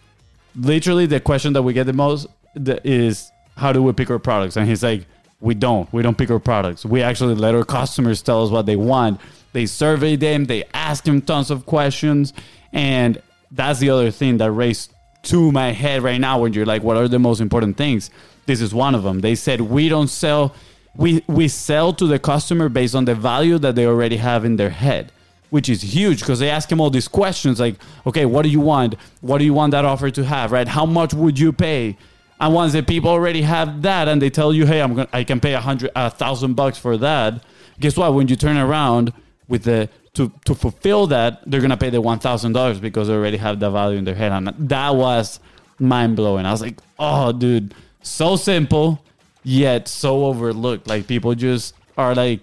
literally 0.57 1.07
the 1.07 1.21
question 1.21 1.53
that 1.53 1.63
we 1.63 1.73
get 1.73 1.85
the 1.85 1.93
most 1.93 2.27
is 2.57 3.31
how 3.57 3.73
do 3.73 3.85
we 3.85 3.93
pick 3.93 4.11
our 4.11 4.19
products? 4.19 4.57
And 4.57 4.69
he's 4.69 4.83
like, 4.83 5.07
we 5.39 5.55
don't. 5.55 5.91
We 5.93 6.03
don't 6.03 6.19
pick 6.19 6.29
our 6.29 6.41
products. 6.41 6.85
We 6.85 7.03
actually 7.03 7.37
let 7.37 7.55
our 7.55 7.65
customers 7.65 8.21
tell 8.21 8.45
us 8.45 8.51
what 8.51 8.67
they 8.67 8.75
want. 8.75 9.21
They 9.53 9.67
survey 9.67 10.17
them. 10.17 10.47
They 10.47 10.65
ask 10.75 11.05
them 11.05 11.23
tons 11.23 11.53
of 11.53 11.67
questions, 11.67 12.33
and 12.73 13.23
that's 13.51 13.79
the 13.79 13.91
other 13.91 14.11
thing 14.11 14.39
that 14.39 14.51
raised 14.51 14.93
to 15.25 15.51
my 15.53 15.73
head 15.73 16.03
right 16.03 16.21
now 16.21 16.41
when 16.41 16.53
you're 16.53 16.67
like, 16.67 16.83
what 16.83 16.97
are 16.97 17.09
the 17.09 17.19
most 17.19 17.41
important 17.41 17.77
things? 17.77 18.11
This 18.47 18.61
is 18.61 18.73
one 18.73 18.95
of 18.95 19.03
them. 19.03 19.21
They 19.21 19.35
said 19.35 19.61
we 19.61 19.89
don't 19.89 20.09
sell. 20.09 20.55
We 20.95 21.23
we 21.27 21.49
sell 21.49 21.93
to 21.95 22.07
the 22.07 22.19
customer 22.19 22.69
based 22.69 22.95
on 22.95 23.05
the 23.05 23.15
value 23.15 23.59
that 23.59 23.75
they 23.75 23.87
already 23.87 24.17
have 24.17 24.45
in 24.45 24.57
their 24.57 24.71
head 24.71 25.13
which 25.51 25.69
is 25.69 25.83
huge 25.83 26.21
because 26.21 26.39
they 26.39 26.51
ask 26.51 26.71
him 26.71 26.81
all 26.81 26.91
these 26.91 27.09
questions 27.09 27.61
like, 27.61 27.77
okay, 28.07 28.27
what 28.27 28.43
do 28.43 28.49
you 28.49 28.61
want? 28.61 28.95
What 29.21 29.39
do 29.39 29.45
you 29.45 29.55
want 29.55 29.71
that 29.73 29.85
offer 29.85 30.11
to 30.11 30.25
have, 30.25 30.53
right? 30.53 30.67
How 30.67 30.87
much 30.87 31.15
would 31.15 31.39
you 31.39 31.53
pay? 31.53 31.97
And 32.41 32.53
once 32.53 32.73
the 32.73 32.83
people 32.83 33.11
already 33.11 33.43
have 33.43 33.83
that 33.83 34.09
and 34.09 34.21
they 34.21 34.31
tell 34.31 34.53
you, 34.53 34.67
hey, 34.67 34.83
I'm 34.83 34.95
gonna, 34.95 35.09
I 35.13 35.25
can 35.25 35.41
pay 35.41 35.55
a 35.55 35.61
hundred, 35.61 35.91
a 35.97 36.11
thousand 36.11 36.55
bucks 36.55 36.79
for 36.79 36.97
that. 36.99 37.43
Guess 37.81 37.97
what? 37.97 38.15
When 38.15 38.29
you 38.29 38.37
turn 38.37 38.57
around 38.57 39.13
with 39.49 39.65
the 39.65 39.89
to 40.15 40.33
to 40.45 40.55
fulfill 40.55 41.07
that, 41.09 41.43
they're 41.47 41.61
gonna 41.61 41.77
pay 41.77 41.91
the 41.91 42.01
one 42.01 42.19
thousand 42.19 42.53
dollars 42.53 42.81
because 42.81 43.09
they 43.09 43.15
already 43.15 43.37
have 43.37 43.61
the 43.61 43.71
value 43.71 43.99
in 43.99 44.05
their 44.05 44.15
head. 44.15 44.33
And 44.33 44.49
that 44.69 44.95
was 44.95 45.41
mind 45.79 46.17
blowing. 46.17 46.47
I 46.47 46.51
was 46.53 46.63
like, 46.63 46.79
oh, 46.99 47.33
dude, 47.33 47.75
so 48.03 48.37
simple 48.37 49.03
yet 49.45 49.87
so 49.89 50.25
overlooked. 50.27 50.87
Like 50.89 51.07
people 51.07 51.35
just 51.35 51.75
are 51.97 52.15
like, 52.15 52.41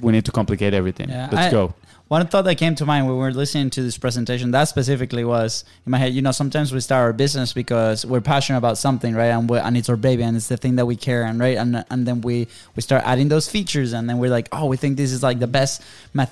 we 0.00 0.12
need 0.12 0.24
to 0.26 0.32
complicate 0.32 0.74
everything. 0.74 1.08
Yeah, 1.08 1.28
Let's 1.32 1.48
I- 1.48 1.50
go. 1.50 1.74
One 2.08 2.26
thought 2.26 2.46
that 2.46 2.54
came 2.56 2.74
to 2.76 2.86
mind 2.86 3.04
when 3.06 3.16
we 3.16 3.20
were 3.20 3.32
listening 3.32 3.68
to 3.70 3.82
this 3.82 3.98
presentation, 3.98 4.50
that 4.52 4.64
specifically 4.64 5.24
was 5.24 5.62
in 5.84 5.90
my 5.92 5.98
head. 5.98 6.14
You 6.14 6.22
know, 6.22 6.32
sometimes 6.32 6.72
we 6.72 6.80
start 6.80 7.02
our 7.02 7.12
business 7.12 7.52
because 7.52 8.06
we're 8.06 8.22
passionate 8.22 8.56
about 8.56 8.78
something, 8.78 9.14
right? 9.14 9.26
And, 9.26 9.50
and 9.50 9.76
it's 9.76 9.90
our 9.90 9.96
baby, 9.96 10.22
and 10.22 10.34
it's 10.34 10.48
the 10.48 10.56
thing 10.56 10.76
that 10.76 10.86
we 10.86 10.96
care, 10.96 11.24
and 11.24 11.38
right, 11.38 11.58
and 11.58 11.84
and 11.90 12.06
then 12.06 12.22
we 12.22 12.48
we 12.74 12.80
start 12.80 13.02
adding 13.04 13.28
those 13.28 13.46
features, 13.46 13.92
and 13.92 14.08
then 14.08 14.16
we're 14.16 14.30
like, 14.30 14.48
oh, 14.52 14.64
we 14.64 14.78
think 14.78 14.96
this 14.96 15.12
is 15.12 15.22
like 15.22 15.38
the 15.38 15.46
best 15.46 15.82
ma- 16.14 16.24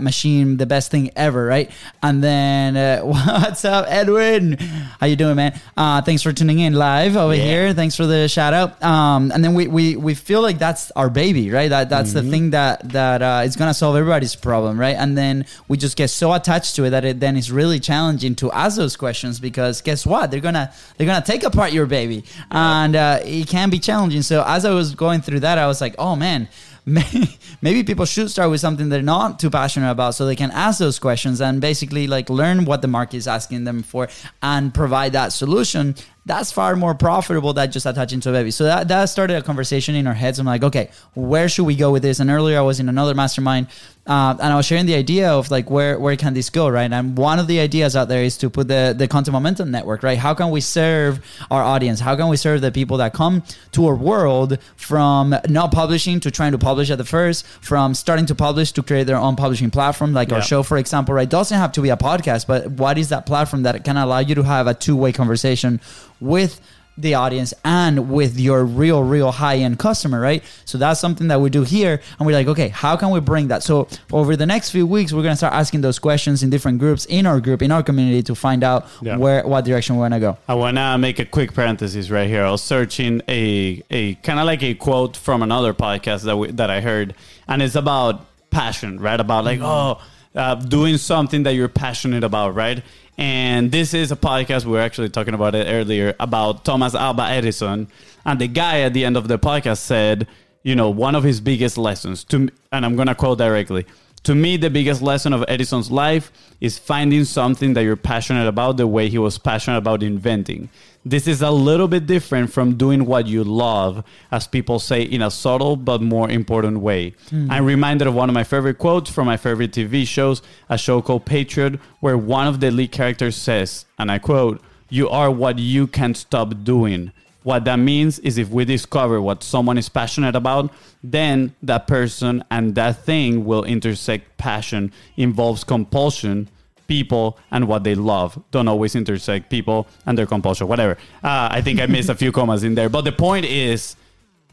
machine, 0.00 0.58
the 0.58 0.66
best 0.66 0.90
thing 0.90 1.10
ever, 1.16 1.46
right? 1.46 1.70
And 2.02 2.22
then 2.22 2.76
uh, 2.76 3.00
what's 3.02 3.64
up, 3.64 3.86
Edwin? 3.88 4.58
How 5.00 5.06
you 5.06 5.16
doing, 5.16 5.36
man? 5.36 5.58
Uh, 5.78 6.02
thanks 6.02 6.22
for 6.22 6.34
tuning 6.34 6.58
in 6.58 6.74
live 6.74 7.16
over 7.16 7.34
Yeah. 7.34 7.42
here. 7.42 7.72
Thanks 7.72 7.96
for 7.96 8.04
the 8.04 8.28
shout 8.28 8.52
out. 8.52 8.82
Um, 8.82 9.32
and 9.32 9.42
then 9.42 9.54
we 9.54 9.66
we 9.66 9.96
we 9.96 10.12
feel 10.12 10.42
like 10.42 10.58
that's 10.58 10.90
our 10.90 11.08
baby, 11.08 11.50
right? 11.50 11.68
That 11.70 11.88
that's 11.88 12.12
the 12.12 12.22
thing 12.22 12.50
that 12.50 12.86
that 12.90 13.22
uh, 13.22 13.42
is 13.46 13.56
gonna 13.56 13.72
solve 13.72 13.96
everybody's 13.96 14.36
problem, 14.36 14.78
right? 14.78 14.94
And 14.94 15.16
then 15.16 15.21
we 15.68 15.76
just 15.76 15.96
get 15.96 16.08
so 16.08 16.32
attached 16.32 16.76
to 16.76 16.84
it 16.84 16.90
that 16.90 17.04
it 17.04 17.20
then 17.20 17.36
is 17.36 17.50
really 17.50 17.80
challenging 17.80 18.34
to 18.36 18.50
ask 18.52 18.76
those 18.76 18.96
questions 18.96 19.40
because 19.40 19.80
guess 19.80 20.04
what? 20.06 20.30
They're 20.30 20.40
gonna 20.40 20.72
they're 20.96 21.06
gonna 21.06 21.24
take 21.24 21.42
apart 21.44 21.72
your 21.72 21.86
baby, 21.86 22.24
and 22.50 22.94
uh, 22.96 23.20
it 23.22 23.48
can 23.48 23.70
be 23.70 23.78
challenging. 23.78 24.22
So 24.22 24.44
as 24.46 24.64
I 24.64 24.72
was 24.72 24.94
going 24.94 25.20
through 25.22 25.40
that, 25.40 25.58
I 25.58 25.66
was 25.66 25.80
like, 25.80 25.94
oh 25.98 26.16
man. 26.16 26.48
Maybe, 26.84 27.38
maybe 27.60 27.84
people 27.84 28.06
should 28.06 28.28
start 28.28 28.50
with 28.50 28.60
something 28.60 28.88
they're 28.88 29.02
not 29.02 29.38
too 29.38 29.50
passionate 29.50 29.92
about 29.92 30.16
so 30.16 30.26
they 30.26 30.34
can 30.34 30.50
ask 30.50 30.80
those 30.80 30.98
questions 30.98 31.40
and 31.40 31.60
basically 31.60 32.08
like 32.08 32.28
learn 32.28 32.64
what 32.64 32.82
the 32.82 32.88
market 32.88 33.18
is 33.18 33.28
asking 33.28 33.62
them 33.62 33.84
for 33.84 34.08
and 34.42 34.74
provide 34.74 35.12
that 35.12 35.32
solution 35.32 35.94
that's 36.24 36.52
far 36.52 36.76
more 36.76 36.94
profitable 36.94 37.52
than 37.52 37.70
just 37.72 37.84
attaching 37.84 38.20
to 38.20 38.30
a 38.30 38.32
baby. 38.32 38.50
So 38.52 38.64
that, 38.64 38.86
that 38.88 39.06
started 39.06 39.36
a 39.36 39.42
conversation 39.42 39.94
in 39.96 40.06
our 40.06 40.14
heads. 40.14 40.38
I'm 40.38 40.46
like, 40.46 40.62
okay, 40.62 40.90
where 41.14 41.48
should 41.48 41.64
we 41.64 41.74
go 41.74 41.90
with 41.90 42.02
this? 42.02 42.20
And 42.20 42.30
earlier 42.30 42.58
I 42.58 42.62
was 42.62 42.78
in 42.78 42.88
another 42.88 43.12
mastermind 43.14 43.66
uh, 44.06 44.36
and 44.40 44.52
I 44.52 44.56
was 44.56 44.66
sharing 44.66 44.86
the 44.86 44.94
idea 44.94 45.30
of 45.32 45.50
like, 45.50 45.70
where, 45.70 45.98
where 45.98 46.16
can 46.16 46.34
this 46.34 46.50
go, 46.50 46.68
right? 46.68 46.90
And 46.92 47.16
one 47.16 47.38
of 47.38 47.46
the 47.46 47.60
ideas 47.60 47.94
out 47.96 48.08
there 48.08 48.22
is 48.22 48.36
to 48.38 48.50
put 48.50 48.66
the, 48.68 48.94
the 48.96 49.06
content 49.08 49.32
momentum 49.32 49.70
network, 49.70 50.02
right? 50.02 50.18
How 50.18 50.34
can 50.34 50.50
we 50.50 50.60
serve 50.60 51.20
our 51.50 51.62
audience? 51.62 52.00
How 52.00 52.14
can 52.16 52.28
we 52.28 52.36
serve 52.36 52.60
the 52.60 52.72
people 52.72 52.96
that 52.98 53.14
come 53.14 53.42
to 53.72 53.86
our 53.86 53.94
world 53.94 54.58
from 54.76 55.34
not 55.48 55.72
publishing 55.72 56.18
to 56.20 56.30
trying 56.30 56.52
to 56.52 56.58
publish 56.58 56.90
at 56.90 56.98
the 56.98 57.04
first, 57.04 57.46
from 57.46 57.94
starting 57.94 58.26
to 58.26 58.34
publish 58.34 58.72
to 58.72 58.82
create 58.82 59.04
their 59.08 59.16
own 59.18 59.34
publishing 59.36 59.70
platform, 59.70 60.12
like 60.12 60.28
Yeah. 60.30 60.36
our 60.36 60.42
show, 60.42 60.62
for 60.64 60.78
example, 60.78 61.14
right? 61.14 61.28
Doesn't 61.28 61.56
have 61.58 61.72
to 61.72 61.80
be 61.82 61.88
a 61.90 61.96
podcast, 61.96 62.46
but 62.46 62.70
what 62.72 62.98
is 62.98 63.08
that 63.10 63.26
platform 63.26 63.62
that 63.64 63.84
can 63.84 63.96
allow 63.96 64.18
you 64.18 64.34
to 64.34 64.42
have 64.42 64.66
a 64.66 64.74
two 64.74 64.96
way 64.96 65.12
conversation 65.12 65.80
with 66.22 66.60
the 66.98 67.14
audience 67.14 67.54
and 67.64 68.10
with 68.10 68.38
your 68.38 68.62
real, 68.66 69.02
real 69.02 69.32
high 69.32 69.56
end 69.56 69.78
customer, 69.78 70.20
right? 70.20 70.44
So 70.66 70.76
that's 70.76 71.00
something 71.00 71.28
that 71.28 71.40
we 71.40 71.48
do 71.48 71.62
here. 71.62 72.02
And 72.18 72.26
we're 72.26 72.34
like, 72.34 72.48
okay, 72.48 72.68
how 72.68 72.96
can 72.96 73.08
we 73.10 73.18
bring 73.20 73.48
that? 73.48 73.62
So 73.62 73.88
over 74.12 74.36
the 74.36 74.44
next 74.44 74.70
few 74.72 74.86
weeks, 74.86 75.10
we're 75.10 75.22
going 75.22 75.32
to 75.32 75.36
start 75.38 75.54
asking 75.54 75.80
those 75.80 75.98
questions 75.98 76.42
in 76.42 76.50
different 76.50 76.80
groups 76.80 77.06
in 77.06 77.24
our 77.24 77.40
group, 77.40 77.62
in 77.62 77.72
our 77.72 77.82
community 77.82 78.22
to 78.24 78.34
find 78.34 78.62
out 78.62 78.86
Yeah. 79.00 79.16
where, 79.16 79.42
what 79.46 79.64
direction 79.64 79.96
we 79.96 80.00
want 80.00 80.12
to 80.12 80.20
go. 80.20 80.36
I 80.46 80.54
want 80.54 80.76
to 80.76 80.98
make 80.98 81.18
a 81.18 81.24
quick 81.24 81.54
parenthesis 81.54 82.10
right 82.10 82.28
here. 82.28 82.44
I 82.44 82.50
was 82.50 82.62
searching 82.62 83.22
a 83.26 83.82
a 83.90 84.14
kind 84.16 84.38
of 84.38 84.44
like 84.44 84.62
a 84.62 84.74
quote 84.74 85.16
from 85.16 85.42
another 85.42 85.72
podcast 85.72 86.24
that 86.24 86.36
we, 86.36 86.50
that 86.52 86.68
I 86.68 86.82
heard, 86.82 87.14
and 87.48 87.62
it's 87.62 87.74
about 87.74 88.26
passion, 88.50 89.00
right? 89.00 89.18
About 89.18 89.44
like 89.46 89.60
oh, 89.62 89.98
uh, 90.34 90.54
doing 90.56 90.98
something 90.98 91.44
that 91.44 91.54
you're 91.54 91.68
passionate 91.68 92.22
about, 92.22 92.54
right? 92.54 92.82
And 93.18 93.70
this 93.70 93.94
is 93.94 94.10
a 94.10 94.16
podcast 94.16 94.64
we 94.64 94.72
were 94.72 94.80
actually 94.80 95.10
talking 95.10 95.34
about 95.34 95.54
it 95.54 95.66
earlier 95.68 96.14
about 96.18 96.64
Thomas 96.64 96.94
Alva 96.94 97.24
Edison, 97.24 97.88
and 98.24 98.40
the 98.40 98.48
guy 98.48 98.80
at 98.80 98.94
the 98.94 99.04
end 99.04 99.16
of 99.16 99.28
the 99.28 99.38
podcast 99.38 99.78
said, 99.78 100.26
you 100.62 100.74
know, 100.74 100.88
one 100.88 101.14
of 101.14 101.22
his 101.22 101.40
biggest 101.40 101.76
lessons 101.76 102.24
to, 102.24 102.48
and 102.70 102.84
I'm 102.84 102.96
gonna 102.96 103.14
quote 103.14 103.38
directly. 103.38 103.84
To 104.24 104.36
me, 104.36 104.56
the 104.56 104.70
biggest 104.70 105.02
lesson 105.02 105.32
of 105.32 105.44
Edison's 105.48 105.90
life 105.90 106.30
is 106.60 106.78
finding 106.78 107.24
something 107.24 107.74
that 107.74 107.82
you're 107.82 107.96
passionate 107.96 108.46
about 108.46 108.76
the 108.76 108.86
way 108.86 109.08
he 109.08 109.18
was 109.18 109.36
passionate 109.36 109.78
about 109.78 110.00
inventing. 110.02 110.68
This 111.04 111.26
is 111.26 111.42
a 111.42 111.50
little 111.50 111.88
bit 111.88 112.06
different 112.06 112.52
from 112.52 112.76
doing 112.76 113.04
what 113.04 113.26
you 113.26 113.42
love, 113.42 114.04
as 114.30 114.46
people 114.46 114.78
say, 114.78 115.02
in 115.02 115.22
a 115.22 115.30
subtle 115.30 115.74
but 115.74 116.00
more 116.00 116.30
important 116.30 116.78
way. 116.78 117.14
Hmm. 117.30 117.50
I'm 117.50 117.64
reminded 117.64 118.06
of 118.06 118.14
one 118.14 118.28
of 118.28 118.34
my 118.34 118.44
favorite 118.44 118.78
quotes 118.78 119.10
from 119.10 119.26
my 119.26 119.36
favorite 119.36 119.72
TV 119.72 120.06
shows, 120.06 120.40
a 120.68 120.78
show 120.78 121.02
called 121.02 121.24
Patriot, 121.24 121.80
where 121.98 122.16
one 122.16 122.46
of 122.46 122.60
the 122.60 122.70
lead 122.70 122.92
characters 122.92 123.34
says, 123.34 123.86
and 123.98 124.12
I 124.12 124.20
quote, 124.20 124.62
You 124.88 125.08
are 125.08 125.32
what 125.32 125.58
you 125.58 125.88
can't 125.88 126.16
stop 126.16 126.62
doing. 126.62 127.10
What 127.42 127.64
that 127.64 127.76
means 127.76 128.18
is 128.20 128.38
if 128.38 128.50
we 128.50 128.64
discover 128.64 129.20
what 129.20 129.42
someone 129.42 129.78
is 129.78 129.88
passionate 129.88 130.36
about, 130.36 130.72
then 131.02 131.54
that 131.62 131.86
person 131.86 132.44
and 132.50 132.74
that 132.74 133.04
thing 133.04 133.44
will 133.44 133.64
intersect 133.64 134.38
passion, 134.38 134.92
involves 135.16 135.64
compulsion, 135.64 136.48
people 136.86 137.38
and 137.50 137.66
what 137.66 137.84
they 137.84 137.94
love. 137.94 138.40
Don't 138.50 138.68
always 138.68 138.94
intersect 138.94 139.50
people 139.50 139.86
and 140.06 140.16
their 140.16 140.26
compulsion, 140.26 140.68
whatever. 140.68 140.96
Uh, 141.24 141.48
I 141.50 141.60
think 141.62 141.80
I 141.80 141.86
missed 141.86 142.10
a 142.10 142.14
few 142.14 142.32
commas 142.32 142.64
in 142.64 142.74
there. 142.74 142.88
But 142.88 143.02
the 143.02 143.12
point 143.12 143.46
is, 143.46 143.96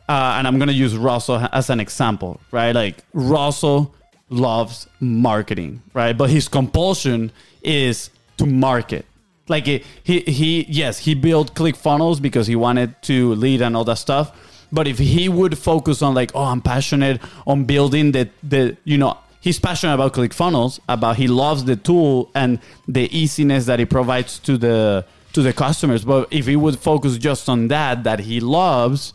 uh, 0.08 0.36
and 0.38 0.48
I'm 0.48 0.58
going 0.58 0.70
to 0.70 0.74
use 0.74 0.96
Russell 0.96 1.48
as 1.52 1.70
an 1.70 1.80
example, 1.80 2.40
right? 2.52 2.74
Like 2.74 3.04
Russell 3.14 3.94
loves 4.30 4.88
marketing, 5.00 5.82
right? 5.94 6.18
But 6.18 6.30
his 6.30 6.48
compulsion 6.48 7.32
is 7.62 8.10
to 8.38 8.46
market. 8.46 9.06
Like 9.50 9.66
he, 9.66 9.84
he, 10.04 10.20
he 10.22 10.66
yes, 10.70 11.00
he 11.00 11.16
built 11.16 11.56
ClickFunnels 11.56 12.22
because 12.22 12.48
he 12.48 12.56
wanted 12.56 13.02
to 13.04 13.34
lead 13.36 13.62
and 13.62 13.76
all 13.76 13.84
that 13.86 13.98
stuff. 13.98 14.32
But 14.72 14.88
if 14.88 15.00
he 15.00 15.30
would 15.30 15.58
focus 15.58 16.02
on 16.02 16.14
like, 16.14 16.32
oh, 16.36 16.46
I'm 16.46 16.62
passionate 16.62 17.20
on 17.48 17.66
building 17.66 18.12
the, 18.12 18.30
the 18.44 18.78
you 18.84 18.98
know, 18.98 19.18
he's 19.42 19.60
passionate 19.60 19.96
about 19.96 20.14
ClickFunnels, 20.14 20.80
about 20.88 21.18
he 21.18 21.28
loves 21.28 21.66
the 21.66 21.76
tool 21.76 22.30
and 22.36 22.60
the 22.88 23.10
easiness 23.16 23.66
that 23.66 23.80
it 23.80 23.90
provides 23.90 24.38
to 24.40 24.58
the 24.58 25.06
to 25.34 25.42
the 25.42 25.54
customers. 25.54 26.06
But 26.06 26.28
if 26.32 26.46
he 26.46 26.56
would 26.56 26.80
focus 26.80 27.18
just 27.18 27.50
on 27.50 27.68
that 27.70 28.04
that 28.04 28.20
he 28.20 28.40
loves, 28.40 29.14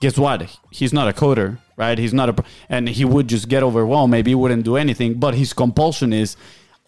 guess 0.00 0.18
what? 0.18 0.58
He's 0.70 0.92
not 0.92 1.08
a 1.08 1.12
coder, 1.12 1.58
right? 1.76 1.98
He's 1.98 2.14
not 2.14 2.28
a, 2.30 2.44
and 2.68 2.88
he 2.88 3.04
would 3.04 3.28
just 3.28 3.48
get 3.48 3.62
overwhelmed. 3.62 4.10
Maybe 4.10 4.32
he 4.32 4.34
wouldn't 4.34 4.64
do 4.64 4.76
anything. 4.76 5.14
But 5.14 5.34
his 5.34 5.52
compulsion 5.52 6.12
is, 6.12 6.36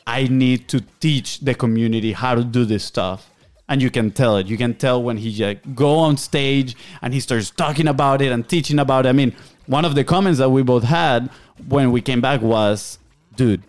I 0.08 0.26
need 0.26 0.68
to 0.68 0.80
teach 1.00 1.40
the 1.40 1.54
community 1.54 2.12
how 2.12 2.34
to 2.34 2.42
do 2.42 2.64
this 2.64 2.82
stuff. 2.82 3.30
And 3.68 3.82
you 3.82 3.90
can 3.90 4.10
tell 4.10 4.38
it. 4.38 4.46
You 4.46 4.56
can 4.56 4.74
tell 4.74 5.02
when 5.02 5.18
he 5.18 5.44
like, 5.44 5.74
go 5.74 5.98
on 5.98 6.16
stage 6.16 6.74
and 7.02 7.12
he 7.12 7.20
starts 7.20 7.50
talking 7.50 7.86
about 7.86 8.22
it 8.22 8.32
and 8.32 8.48
teaching 8.48 8.78
about 8.78 9.04
it. 9.04 9.10
I 9.10 9.12
mean, 9.12 9.36
one 9.66 9.84
of 9.84 9.94
the 9.94 10.04
comments 10.04 10.38
that 10.38 10.48
we 10.48 10.62
both 10.62 10.84
had 10.84 11.28
when 11.68 11.92
we 11.92 12.00
came 12.00 12.22
back 12.22 12.40
was, 12.40 12.98
dude, 13.36 13.62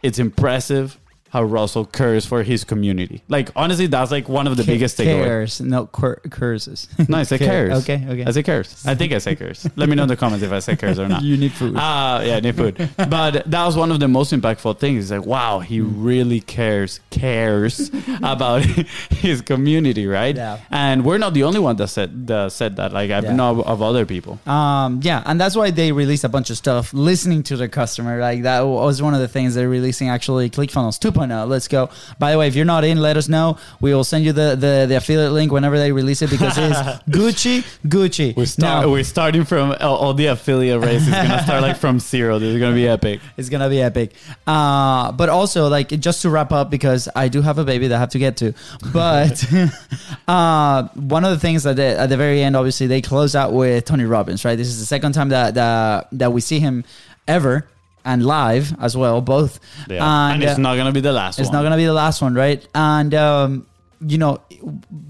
it's 0.00 0.20
impressive 0.20 0.96
how 1.30 1.42
Russell 1.42 1.84
cares 1.84 2.26
for 2.26 2.42
his 2.42 2.64
community. 2.64 3.22
Like 3.28 3.50
honestly, 3.56 3.86
that's 3.86 4.10
like 4.10 4.28
one 4.28 4.46
of 4.46 4.56
the 4.56 4.64
biggest 4.64 4.98
takeaways. 4.98 5.24
cares, 5.24 5.60
no 5.60 5.86
cur- 5.86 6.20
curses. 6.30 6.88
No, 7.08 7.18
I 7.18 7.22
say 7.24 7.38
Care- 7.38 7.68
cares. 7.68 7.82
okay, 7.82 8.04
okay. 8.08 8.24
I 8.26 8.30
say 8.32 8.42
cares. 8.42 8.84
I 8.86 8.94
think 8.94 9.12
I 9.12 9.18
say 9.18 9.34
cares. 9.36 9.66
Let 9.76 9.88
me 9.88 9.94
know 9.96 10.02
in 10.04 10.08
the 10.08 10.16
comments 10.16 10.44
if 10.44 10.52
I 10.52 10.58
say 10.60 10.76
cares 10.76 10.98
or 10.98 11.08
not. 11.08 11.22
you 11.30 11.36
need 11.36 11.52
food. 11.52 11.74
Ah, 11.76 12.20
yeah, 12.20 12.38
need 12.40 12.56
food. 12.56 12.76
But 12.96 13.50
that 13.50 13.64
was 13.64 13.76
one 13.76 13.90
of 13.90 13.98
the 14.00 14.08
most 14.08 14.32
impactful 14.32 14.78
things. 14.78 15.04
It's 15.04 15.10
like, 15.18 15.26
wow, 15.26 15.60
he 15.60 15.80
really 15.80 16.40
cares, 16.40 17.00
cares 17.10 17.90
about 18.22 18.62
his 19.10 19.40
community, 19.40 20.06
right? 20.06 20.36
Yeah. 20.36 20.58
And 20.70 21.04
we're 21.04 21.18
not 21.18 21.34
the 21.34 21.44
only 21.44 21.60
one 21.60 21.76
that 21.76 21.88
said 21.88 22.26
that 22.26 22.52
said 22.52 22.76
that. 22.76 22.92
Like 22.92 23.10
I 23.10 23.20
Yeah. 23.20 23.32
know 23.34 23.62
of 23.62 23.82
other 23.82 24.04
people. 24.06 24.38
Um, 24.46 25.00
yeah, 25.02 25.22
and 25.26 25.40
that's 25.40 25.56
why 25.56 25.70
they 25.70 25.92
released 25.92 26.24
a 26.24 26.28
bunch 26.28 26.50
of 26.50 26.56
stuff 26.56 26.92
listening 26.92 27.42
to 27.44 27.56
their 27.56 27.68
customer. 27.68 28.20
Like 28.20 28.42
that 28.42 28.62
was 28.62 29.00
one 29.02 29.14
of 29.14 29.20
the 29.20 29.28
things 29.28 29.54
they're 29.54 29.68
releasing 29.68 30.08
actually 30.08 30.50
ClickFunnels 30.50 30.98
2.0. 31.28 31.48
Let's 31.48 31.68
go. 31.68 31.90
By 32.18 32.32
the 32.32 32.38
way, 32.38 32.48
if 32.48 32.54
you're 32.54 32.64
not 32.64 32.84
in, 32.84 33.00
let 33.00 33.16
us 33.16 33.28
know. 33.28 33.58
We 33.80 33.94
will 33.94 34.04
send 34.04 34.24
you 34.24 34.32
the, 34.32 34.56
the, 34.56 34.86
the 34.88 34.96
affiliate 34.96 35.32
link 35.32 35.52
whenever 35.52 35.78
they 35.78 35.92
release 35.92 36.22
it 36.22 36.30
because 36.30 36.56
it's 36.58 36.78
Gucci, 37.08 37.64
Gucci. 37.86 38.36
We 38.36 38.46
start, 38.46 38.84
Now, 38.84 38.92
we're 38.92 39.04
starting 39.04 39.44
from 39.44 39.74
all, 39.80 39.96
all 39.96 40.14
the 40.14 40.26
affiliate 40.26 40.80
race. 40.80 41.02
It's 41.06 41.10
gonna 41.10 41.42
start 41.42 41.62
like 41.62 41.76
from 41.76 41.98
zero. 41.98 42.38
This 42.38 42.54
is 42.54 42.60
gonna 42.60 42.74
be 42.74 42.88
epic. 42.88 43.20
It's 43.36 43.48
gonna 43.48 43.68
be 43.68 43.80
epic. 43.80 44.12
Uh, 44.46 45.12
but 45.12 45.28
also, 45.28 45.68
like, 45.68 45.88
just 45.88 46.22
to 46.22 46.30
wrap 46.30 46.52
up, 46.52 46.70
because 46.70 47.08
I 47.14 47.28
do 47.28 47.42
have 47.42 47.58
a 47.58 47.64
baby 47.64 47.88
that 47.88 47.96
I 47.96 47.98
have 47.98 48.10
to 48.10 48.18
get 48.18 48.36
to. 48.38 48.52
But 48.92 49.44
uh, 50.28 50.88
one 50.94 51.24
of 51.24 51.30
the 51.30 51.38
things 51.38 51.62
that 51.62 51.76
they, 51.76 51.96
at 51.96 52.08
the 52.08 52.16
very 52.16 52.42
end, 52.42 52.56
obviously, 52.56 52.86
they 52.86 53.00
close 53.00 53.34
out 53.34 53.52
with 53.52 53.84
Tony 53.84 54.04
Robbins, 54.04 54.44
right? 54.44 54.56
This 54.56 54.68
is 54.68 54.78
the 54.78 54.86
second 54.86 55.12
time 55.12 55.30
that 55.30 55.54
that, 55.54 56.08
that 56.12 56.32
we 56.32 56.40
see 56.40 56.60
him 56.60 56.84
ever 57.26 57.66
and 58.04 58.24
live 58.24 58.74
as 58.80 58.96
well, 58.96 59.20
both. 59.20 59.60
Yeah. 59.88 60.04
And, 60.32 60.42
it's 60.42 60.54
uh, 60.54 60.58
not 60.58 60.76
gonna 60.76 60.92
be 60.92 61.00
the 61.00 61.12
last 61.12 61.38
it's 61.38 61.48
one. 61.48 61.56
not 61.58 61.62
gonna 61.62 61.76
be 61.76 61.84
the 61.86 61.92
last 61.92 62.22
one, 62.22 62.34
right? 62.34 62.66
And 62.74 63.14
um, 63.14 63.66
you 64.06 64.18
know, 64.18 64.40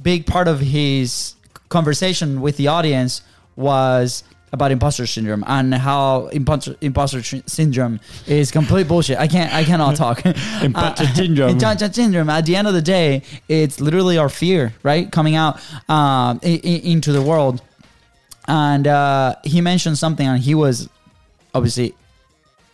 big 0.02 0.26
part 0.26 0.48
of 0.48 0.60
his 0.60 1.34
conversation 1.68 2.40
with 2.40 2.56
the 2.56 2.68
audience 2.68 3.22
was 3.56 4.24
about 4.52 4.72
imposter 4.72 5.06
syndrome 5.06 5.44
and 5.46 5.72
how 5.72 6.26
imposter, 6.28 6.74
imposter 6.80 7.22
syndrome 7.46 8.00
is 8.26 8.50
complete 8.50 8.88
bullshit. 8.88 9.16
I 9.16 9.28
can't, 9.28 9.52
I 9.54 9.62
cannot 9.62 9.94
talk. 9.94 10.24
Imposter 10.62 11.04
Uh, 11.04 11.14
syndrome. 11.14 11.50
imposter 11.50 11.92
syndrome. 11.92 12.28
At 12.28 12.46
the 12.46 12.56
end 12.56 12.66
of 12.66 12.74
the 12.74 12.82
day, 12.82 13.22
it's 13.48 13.80
literally 13.80 14.18
our 14.18 14.28
fear, 14.28 14.74
right, 14.82 15.10
coming 15.12 15.36
out 15.36 15.60
um, 15.88 16.40
into 16.42 17.12
the 17.12 17.22
world. 17.22 17.62
And 18.48 18.88
uh, 18.88 19.36
he 19.44 19.60
mentioned 19.60 19.98
something, 19.98 20.26
and 20.26 20.42
he 20.42 20.56
was 20.56 20.88
obviously 21.54 21.94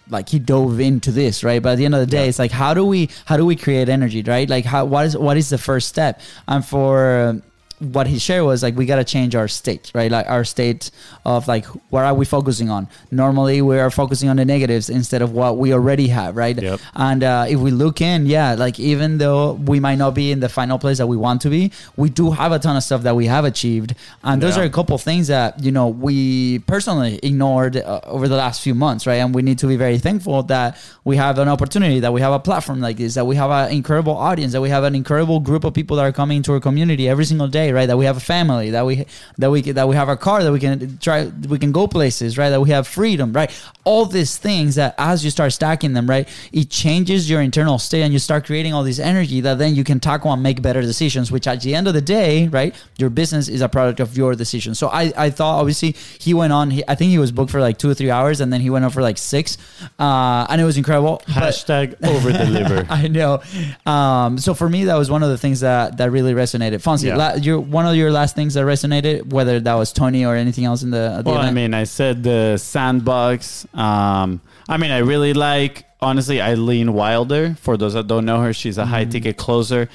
like 0.09 0.29
he 0.29 0.39
dove 0.39 0.81
into 0.81 1.11
this 1.11 1.43
right? 1.43 1.63
But 1.63 1.73
at 1.73 1.79
the 1.79 1.85
end 1.85 1.95
of 1.95 2.01
the 2.01 2.07
day 2.07 2.23
Yeah. 2.25 2.29
it's 2.29 2.39
like 2.39 2.53
how 2.53 2.75
do 2.75 2.85
we 2.85 3.11
how 3.25 3.37
do 3.37 3.45
we 3.47 3.57
create 3.57 3.89
energy 3.89 4.23
right? 4.23 4.49
Like 4.49 4.65
how 4.65 4.85
what 4.85 5.07
is 5.07 5.17
what 5.17 5.37
is 5.37 5.51
the 5.51 5.59
first 5.59 5.89
step? 5.89 6.21
And 6.49 6.65
for 6.65 7.41
what 7.79 8.07
he 8.07 8.19
shared 8.19 8.45
was 8.45 8.63
like 8.63 8.75
we 8.77 8.87
got 8.87 8.97
to 8.97 9.05
change 9.05 9.35
our 9.35 9.49
state 9.49 9.91
right? 9.95 10.11
Like 10.11 10.27
our 10.29 10.45
state 10.45 10.91
of 11.25 11.47
like 11.47 11.67
what 11.91 12.05
are 12.05 12.15
we 12.15 12.25
focusing 12.25 12.71
on? 12.71 12.89
Normally 13.11 13.61
we 13.63 13.79
are 13.79 13.91
focusing 13.91 14.29
on 14.29 14.37
the 14.37 14.45
negatives 14.45 14.89
instead 14.89 15.21
of 15.23 15.33
what 15.33 15.59
we 15.59 15.73
already 15.75 16.09
have 16.09 16.37
right? 16.37 16.57
Yep. 16.61 16.81
and 16.95 17.23
uh, 17.23 17.45
if 17.49 17.59
we 17.61 17.71
look 17.71 18.01
in 18.01 18.27
yeah 18.27 18.55
like 18.55 18.81
even 18.81 19.19
though 19.19 19.53
we 19.53 19.79
might 19.81 19.97
not 19.97 20.15
be 20.15 20.33
in 20.33 20.41
the 20.41 20.49
final 20.49 20.79
place 20.79 20.99
that 20.99 21.07
we 21.07 21.17
want 21.17 21.43
to 21.43 21.51
be 21.51 21.71
we 21.97 22.09
do 22.09 22.31
have 22.31 22.53
a 22.53 22.59
ton 22.59 22.77
of 22.77 22.83
stuff 22.83 23.03
that 23.03 23.15
we 23.15 23.27
have 23.27 23.45
achieved. 23.45 23.95
And 24.25 24.43
those 24.43 24.57
Yeah. 24.57 24.63
are 24.63 24.67
a 24.67 24.71
couple 24.71 24.97
things 24.99 25.27
that 25.29 25.63
you 25.63 25.73
know 25.73 25.89
we 25.89 26.61
personally 26.61 27.19
ignored 27.23 27.77
uh, 27.77 28.01
over 28.05 28.27
the 28.29 28.37
last 28.37 28.63
few 28.63 28.75
months 28.75 29.07
right? 29.07 29.17
And 29.17 29.35
we 29.35 29.43
need 29.43 29.59
to 29.59 29.67
be 29.67 29.77
very 29.77 29.99
thankful 29.99 30.43
that 30.45 30.79
we 31.05 31.17
have 31.17 31.39
an 31.39 31.49
opportunity 31.49 32.01
that 32.01 32.13
we 32.13 32.21
have 32.21 32.33
a 32.33 32.39
platform 32.39 32.81
like 32.81 32.97
this 32.97 33.15
that 33.15 33.27
we 33.27 33.37
have 33.37 33.51
an 33.51 33.71
incredible 33.73 34.17
audience 34.17 34.53
that 34.53 34.61
we 34.61 34.71
have 34.71 34.85
an 34.85 34.95
incredible 34.95 35.41
group 35.41 35.65
of 35.65 35.75
people 35.75 35.97
that 35.99 36.05
are 36.05 36.13
coming 36.13 36.43
to 36.43 36.53
our 36.55 36.61
community 36.61 37.09
every 37.09 37.25
single 37.25 37.49
day 37.49 37.66
right 37.73 37.87
that 37.87 37.97
we 37.97 38.05
have 38.05 38.17
a 38.17 38.21
family 38.21 38.71
that 38.71 38.85
we 38.87 39.05
that 39.39 39.51
we 39.51 39.61
that 39.63 39.89
we 39.89 39.95
have 39.97 40.09
our 40.09 40.17
car 40.17 40.43
that 40.43 40.53
we 40.53 40.61
can 40.61 40.99
try 40.99 41.27
we 41.49 41.59
can 41.59 41.73
go 41.73 41.87
places 41.87 42.37
right 42.39 42.51
that 42.51 42.61
we 42.61 42.71
have 42.71 42.87
freedom 42.87 43.33
right 43.33 43.51
all 43.85 44.05
these 44.07 44.37
things 44.37 44.75
that 44.77 44.95
as 44.99 45.25
you 45.25 45.31
start 45.31 45.53
stacking 45.53 45.93
them 45.93 46.09
right 46.09 46.29
it 46.53 46.69
changes 46.71 47.29
your 47.31 47.41
internal 47.41 47.79
state 47.79 48.03
and 48.03 48.13
you 48.13 48.19
start 48.19 48.45
creating 48.47 48.73
all 48.75 48.83
this 48.85 48.99
energy 48.99 49.41
that 49.41 49.59
then 49.59 49.75
you 49.75 49.85
can 49.85 49.99
tackle 50.01 50.33
and 50.33 50.43
make 50.43 50.61
better 50.63 50.83
decisions 50.83 51.31
which 51.31 51.47
at 51.47 51.61
the 51.61 51.75
end 51.75 51.87
of 51.89 51.95
the 51.95 52.01
day 52.01 52.49
right 52.49 52.75
your 52.99 53.11
business 53.11 53.49
is 53.49 53.61
a 53.61 53.69
product 53.69 54.01
of 54.01 54.17
your 54.17 54.35
decisions 54.35 54.79
so 54.79 54.89
i 54.89 55.13
i 55.17 55.31
thought 55.31 55.59
obviously 55.61 55.95
he 56.19 56.35
went 56.35 56.53
on 56.53 56.71
he, 56.71 56.83
i 56.89 56.95
think 56.95 57.11
he 57.11 57.19
was 57.19 57.33
booked 57.33 57.51
for 57.51 57.61
like 57.61 57.79
two 57.79 57.89
or 57.91 57.95
three 57.95 58.11
hours 58.11 58.41
and 58.41 58.53
then 58.53 58.61
he 58.61 58.71
went 58.71 58.85
on 58.85 58.91
for 58.91 59.03
like 59.03 59.19
six 59.19 59.57
uh 59.99 60.47
and 60.49 60.61
it 60.61 60.65
was 60.65 60.77
incredible 60.77 61.23
Hashtag 61.27 61.95
over 62.07 62.33
deliver. 62.33 62.87
I 62.91 63.09
know. 63.09 63.43
Um, 63.85 64.39
so 64.39 64.55
for 64.55 64.69
me, 64.69 64.85
that 64.85 64.95
was 64.97 65.11
one 65.11 65.23
of 65.23 65.29
the 65.31 65.39
things 65.39 65.61
that, 65.61 65.97
that 65.99 66.11
really 66.11 66.35
resonated. 66.35 66.77
Fonzie, 66.83 67.05
Yeah. 67.09 67.17
la- 67.17 67.37
your, 67.57 67.65
one 67.65 67.87
of 67.87 67.97
your 67.97 68.11
last 68.11 68.35
things 68.35 68.55
that 68.55 68.65
resonated, 68.65 69.33
whether 69.33 69.61
that 69.61 69.75
was 69.75 69.93
Tony 69.93 70.25
or 70.25 70.37
anything 70.37 70.65
else 70.65 70.83
in 70.83 70.91
the, 70.91 71.23
the 71.25 71.31
Well, 71.31 71.41
I 71.41 71.51
mean, 71.51 71.75
I 71.75 71.85
said 71.85 72.23
the 72.23 72.57
sandbox. 72.57 73.67
Um, 73.75 74.41
I 74.69 74.77
mean, 74.77 74.91
I 74.91 74.99
really 74.99 75.33
like, 75.33 75.85
honestly, 76.01 76.41
Eileen 76.41 76.93
Wilder. 76.93 77.57
For 77.61 77.77
those 77.77 77.95
that 77.95 78.07
don't 78.07 78.25
know 78.25 78.41
her, 78.41 78.53
she's 78.53 78.79
a 78.79 78.87
high 78.87 79.05
ticket 79.05 79.37
closer. 79.37 79.89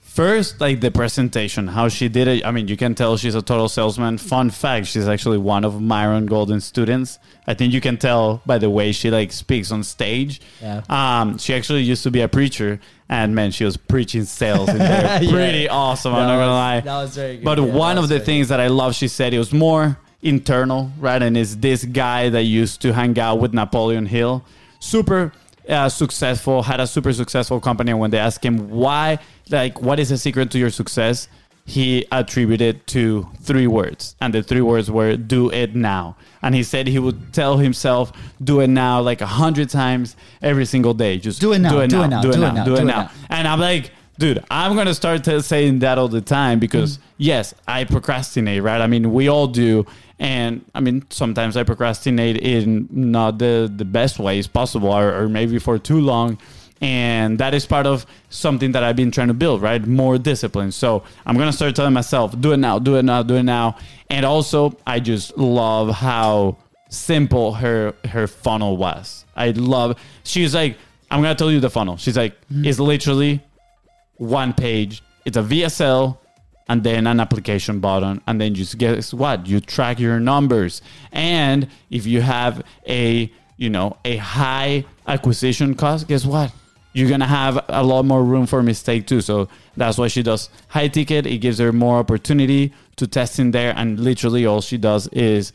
First, 0.00 0.62
like 0.62 0.80
the 0.80 0.90
presentation, 0.90 1.66
how 1.66 1.88
she 1.88 2.08
did 2.08 2.26
it. 2.26 2.46
I 2.46 2.50
mean, 2.50 2.68
you 2.68 2.76
can 2.78 2.94
tell 2.94 3.18
she's 3.18 3.34
a 3.34 3.42
total 3.42 3.68
salesman. 3.68 4.16
Fun 4.16 4.48
fact, 4.48 4.86
she's 4.86 5.06
actually 5.06 5.36
one 5.36 5.62
of 5.62 5.78
Myron 5.78 6.24
Golden's 6.24 6.64
students. 6.64 7.18
I 7.46 7.52
think 7.52 7.74
you 7.74 7.82
can 7.82 7.98
tell 7.98 8.40
by 8.46 8.56
the 8.56 8.70
way 8.70 8.92
she 8.92 9.10
like 9.10 9.30
speaks 9.30 9.70
on 9.70 9.84
stage. 9.84 10.40
Yeah. 10.62 10.80
Um, 10.88 11.36
she 11.36 11.52
actually 11.52 11.82
used 11.82 12.02
to 12.04 12.10
be 12.10 12.22
a 12.22 12.28
preacher, 12.28 12.80
and 13.08 13.34
man, 13.34 13.50
she 13.50 13.64
was 13.64 13.76
preaching 13.76 14.24
sales 14.24 14.68
in 14.68 14.78
there. 14.78 15.20
Yeah. 15.22 15.30
Pretty 15.30 15.68
awesome. 15.68 16.14
I'm 16.14 16.26
That 16.26 16.34
not 16.34 16.38
gonna 16.40 16.52
lie. 16.52 16.80
that 16.80 16.96
was 17.02 17.14
very 17.16 17.36
good. 17.36 17.44
But 17.44 17.58
Yeah, 17.58 17.64
one 17.64 17.98
of 17.98 18.08
the 18.08 18.16
very 18.16 18.26
things 18.26 18.48
that 18.48 18.60
I 18.60 18.66
love, 18.68 18.94
she 18.94 19.08
said 19.08 19.32
it 19.34 19.38
was 19.38 19.52
more 19.52 19.98
internal, 20.22 20.90
right? 20.98 21.22
And 21.22 21.36
it's 21.36 21.54
this 21.56 21.84
guy 21.84 22.28
that 22.30 22.42
used 22.42 22.80
to 22.82 22.92
hang 22.92 23.18
out 23.18 23.38
with 23.38 23.52
Napoleon 23.54 24.06
Hill, 24.06 24.44
super 24.80 25.32
uh, 25.68 25.88
successful, 25.88 26.62
had 26.62 26.80
a 26.80 26.86
super 26.86 27.12
successful 27.12 27.60
company. 27.60 27.90
And 27.92 28.00
when 28.00 28.10
they 28.10 28.18
asked 28.18 28.44
him 28.44 28.70
why, 28.70 29.18
like, 29.50 29.80
what 29.80 29.98
is 30.00 30.08
the 30.08 30.18
secret 30.18 30.50
to 30.52 30.58
your 30.58 30.70
success? 30.70 31.28
He 31.68 32.06
attributed 32.12 32.86
to 32.88 33.28
three 33.42 33.66
words, 33.66 34.14
and 34.20 34.32
the 34.32 34.42
three 34.42 34.60
words 34.60 34.88
were 34.88 35.16
"do 35.16 35.50
it 35.50 35.74
now." 35.74 36.16
And 36.40 36.54
he 36.54 36.62
said 36.62 36.86
he 36.86 37.00
would 37.00 37.32
tell 37.34 37.58
himself, 37.58 38.12
"Do 38.42 38.60
it 38.60 38.68
now," 38.68 39.00
like 39.00 39.20
a 39.20 39.26
hundred 39.26 39.68
times 39.68 40.16
every 40.40 40.64
single 40.64 40.94
day. 40.94 41.18
Just 41.18 41.40
Do 41.40 41.52
it 41.52 41.58
now, 41.58 41.70
do 41.70 41.80
it 41.80 41.90
now, 41.90 42.22
do 42.22 42.30
it 42.30 42.38
now, 42.38 42.64
do 42.64 42.76
it 42.76 42.84
now. 42.84 43.10
And 43.28 43.48
I'm 43.48 43.58
like, 43.58 43.90
dude, 44.18 44.42
I'm 44.50 44.76
gonna 44.76 44.94
start 44.94 45.24
to 45.24 45.42
saying 45.42 45.80
that 45.80 45.98
all 45.98 46.08
the 46.08 46.20
time 46.20 46.58
because 46.60 46.98
mm. 46.98 47.02
yes, 47.18 47.54
I 47.66 47.84
procrastinate, 47.84 48.62
right? 48.62 48.80
I 48.80 48.86
mean, 48.86 49.12
we 49.12 49.28
all 49.28 49.48
do, 49.48 49.86
and 50.18 50.64
I 50.74 50.80
mean, 50.80 51.04
sometimes 51.10 51.56
I 51.56 51.64
procrastinate 51.64 52.36
in 52.38 52.88
not 52.90 53.38
the 53.38 53.70
the 53.74 53.84
best 53.84 54.18
ways 54.18 54.46
possible, 54.46 54.90
or, 54.90 55.22
or 55.22 55.28
maybe 55.28 55.58
for 55.58 55.78
too 55.78 56.00
long. 56.00 56.38
And 56.80 57.38
that 57.38 57.54
is 57.54 57.64
part 57.64 57.86
of 57.86 58.04
something 58.28 58.72
that 58.72 58.84
I've 58.84 58.96
been 58.96 59.10
trying 59.10 59.28
to 59.28 59.34
build, 59.34 59.62
right? 59.62 59.84
More 59.86 60.18
discipline. 60.18 60.72
So 60.72 61.04
I'm 61.24 61.36
gonna 61.36 61.52
start 61.52 61.74
telling 61.74 61.94
myself, 61.94 62.38
do 62.38 62.52
it 62.52 62.58
now, 62.58 62.78
do 62.78 62.96
it 62.96 63.02
now, 63.02 63.22
do 63.22 63.36
it 63.36 63.44
now. 63.44 63.78
And 64.10 64.26
also, 64.26 64.76
I 64.86 65.00
just 65.00 65.36
love 65.38 65.90
how 65.94 66.58
simple 66.88 67.54
her 67.54 67.94
her 68.04 68.26
funnel 68.26 68.76
was. 68.76 69.24
I 69.34 69.50
love. 69.50 69.98
She's 70.24 70.54
like, 70.54 70.76
I'm 71.10 71.22
gonna 71.22 71.34
tell 71.34 71.50
you 71.50 71.60
the 71.60 71.70
funnel. 71.70 71.96
She's 71.96 72.16
like, 72.16 72.34
mm-hmm. 72.50 72.66
it's 72.66 72.78
literally 72.78 73.42
one 74.16 74.52
page. 74.52 75.02
It's 75.24 75.36
a 75.36 75.42
VSL 75.42 76.18
and 76.68 76.82
then 76.82 77.06
an 77.06 77.20
application 77.20 77.80
button. 77.80 78.20
And 78.26 78.40
then 78.40 78.54
just 78.54 78.76
guess 78.78 79.14
what? 79.14 79.46
You 79.46 79.60
track 79.60 79.98
your 79.98 80.20
numbers. 80.20 80.82
And 81.12 81.68
if 81.90 82.06
you 82.06 82.20
have 82.20 82.62
a, 82.86 83.32
you 83.56 83.70
know, 83.70 83.96
a 84.04 84.16
high 84.16 84.84
acquisition 85.06 85.74
cost, 85.74 86.08
guess 86.08 86.24
what? 86.24 86.52
You're 86.96 87.10
gonna 87.10 87.26
have 87.26 87.64
a 87.68 87.82
lot 87.82 88.04
more 88.04 88.24
room 88.24 88.46
for 88.46 88.62
mistake 88.62 89.06
too. 89.06 89.20
So 89.20 89.48
that's 89.76 89.98
why 89.98 90.08
she 90.08 90.22
does 90.22 90.48
high 90.68 90.88
ticket. 90.88 91.26
It 91.26 91.38
gives 91.38 91.58
her 91.58 91.72
more 91.72 91.98
opportunity 91.98 92.72
to 92.96 93.06
test 93.06 93.38
in 93.38 93.50
there. 93.50 93.74
And 93.76 94.00
literally 94.00 94.46
all 94.46 94.60
she 94.62 94.78
does 94.78 95.06
is 95.08 95.52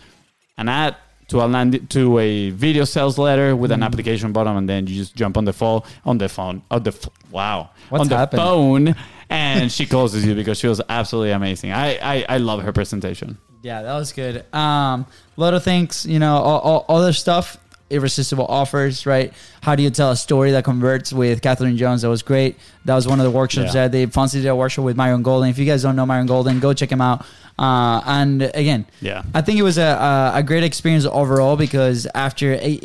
an 0.58 0.70
ad 0.70 0.96
to 1.30 1.42
a 1.42 1.48
land 1.48 1.90
to 1.90 2.20
a 2.20 2.50
video 2.52 2.84
sales 2.84 3.18
letter 3.18 3.56
with 3.56 3.72
an 3.72 3.82
application 3.84 4.34
button, 4.34 4.56
and 4.58 4.68
then 4.70 4.86
you 4.86 4.96
just 4.96 5.16
jump 5.16 5.38
on 5.38 5.46
the 5.46 5.54
phone 5.54 5.82
on 6.06 6.18
the 6.18 6.28
phone 6.30 6.62
on 6.70 6.84
the 6.84 7.10
wow 7.32 7.70
What's 7.90 8.02
on 8.02 8.08
the 8.10 8.18
happened? 8.18 8.42
phone, 8.42 8.96
and 9.30 9.72
she 9.72 9.86
closes 9.86 10.26
you 10.26 10.36
because 10.36 10.60
she 10.60 10.68
was 10.68 10.82
absolutely 10.90 11.32
amazing. 11.32 11.72
I 11.72 11.98
I, 12.16 12.26
I 12.30 12.38
love 12.38 12.62
her 12.64 12.74
presentation. 12.74 13.38
Yeah, 13.64 13.82
that 13.84 13.94
was 13.94 14.12
good. 14.12 14.44
Um, 14.54 15.06
a 15.38 15.42
lot 15.42 15.54
of 15.54 15.64
things, 15.64 16.06
you 16.06 16.20
know, 16.20 16.36
all, 16.36 16.84
all 16.88 16.98
other 16.98 17.14
stuff, 17.14 17.58
irresistible 17.92 18.46
offers, 18.48 19.06
right? 19.06 19.34
How 19.62 19.76
do 19.76 19.84
you 19.84 19.90
tell 19.90 20.12
a 20.12 20.16
story 20.16 20.52
that 20.52 20.64
converts 20.64 21.12
with 21.14 21.42
Catherine 21.42 21.78
Jones? 21.78 22.02
That 22.02 22.10
was 22.10 22.24
great. 22.24 22.58
That 22.86 22.96
was 22.96 23.08
one 23.08 23.20
of 23.20 23.26
the 23.26 23.32
workshops 23.32 23.76
Yeah. 23.76 23.84
that 23.84 23.92
they 23.92 24.08
Fonzie 24.08 24.42
did 24.42 24.48
a 24.48 24.56
workshop 24.56 24.86
with 24.86 24.96
Myron 24.98 25.22
Golden. 25.24 25.50
If 25.50 25.58
you 25.60 25.66
guys 25.66 25.84
don't 25.84 25.96
know 25.96 26.06
Myron 26.06 26.26
Golden, 26.28 26.60
go 26.60 26.74
check 26.74 26.92
him 26.92 27.02
out. 27.02 27.26
Uh, 27.60 28.02
and 28.06 28.42
again, 28.56 28.86
Yeah. 29.02 29.24
I 29.36 29.42
think 29.42 29.60
it 29.60 29.64
was 29.64 29.78
a, 29.78 29.84
a, 29.84 30.32
a 30.40 30.44
great 30.44 30.64
experience 30.64 31.06
overall 31.06 31.56
because 31.58 32.08
after 32.16 32.58
eight, 32.60 32.84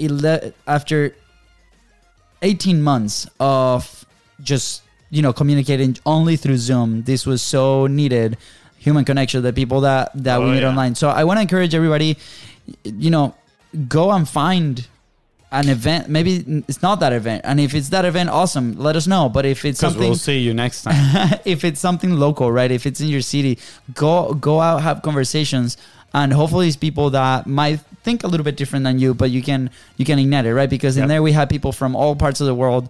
after 0.67 1.15
18 2.43 2.83
months 2.83 3.27
of 3.41 4.05
just 4.43 4.83
you 5.11 5.23
know 5.23 5.33
communicating 5.33 5.97
only 6.05 6.37
through 6.37 6.59
Zoom. 6.59 7.03
This 7.05 7.25
was 7.27 7.41
so 7.43 7.87
needed, 7.87 8.37
human 8.79 9.05
connection, 9.05 9.43
the 9.43 9.53
people 9.53 9.81
that 9.83 10.11
that 10.15 10.41
we 10.41 10.47
Oh, 10.47 10.51
meet 10.53 10.61
yeah. 10.63 10.69
online. 10.69 10.95
So 10.95 11.09
I 11.09 11.25
want 11.25 11.39
to 11.39 11.43
encourage 11.43 11.75
everybody, 11.75 12.19
you 12.85 13.11
know, 13.11 13.35
go 13.89 14.11
and 14.13 14.29
find 14.29 14.87
an 15.53 15.69
event. 15.69 16.09
Maybe 16.09 16.65
it's 16.69 16.83
not 16.83 17.01
that 17.01 17.13
event, 17.13 17.43
and 17.45 17.61
if 17.61 17.75
it's 17.75 17.89
that 17.91 18.05
event, 18.05 18.31
awesome. 18.31 18.77
Let 18.79 18.97
us 18.97 19.07
know. 19.07 19.29
But 19.29 19.47
if 19.47 19.65
it's 19.65 19.79
something 19.79 20.01
we'll 20.01 20.15
see 20.17 20.39
you 20.39 20.55
next 20.55 20.83
time. 20.83 21.41
if 21.45 21.65
it's 21.65 21.81
something 21.81 22.15
local, 22.15 22.51
right? 22.51 22.71
If 22.71 22.87
it's 22.87 23.01
in 23.01 23.09
your 23.09 23.21
city, 23.21 23.59
go 23.95 24.35
go 24.35 24.61
out, 24.61 24.83
have 24.83 25.03
conversations, 25.03 25.77
and 26.15 26.33
hopefully 26.33 26.69
it's 26.69 26.77
people 26.77 27.11
that 27.11 27.47
might 27.47 27.81
think 28.07 28.23
a 28.25 28.29
little 28.33 28.45
bit 28.51 28.57
different 28.61 28.85
than 28.89 28.97
you, 29.03 29.11
but 29.23 29.29
you 29.37 29.43
can 29.51 29.61
you 29.99 30.05
can 30.11 30.19
ignite 30.25 30.47
it, 30.51 30.55
right? 30.61 30.71
Because 30.77 30.95
in 30.97 31.03
Yep. 31.05 31.09
there 31.13 31.23
we 31.29 31.33
have 31.39 31.49
people 31.57 31.73
from 31.81 31.91
all 32.01 32.15
parts 32.25 32.39
of 32.43 32.47
the 32.51 32.55
world, 32.63 32.85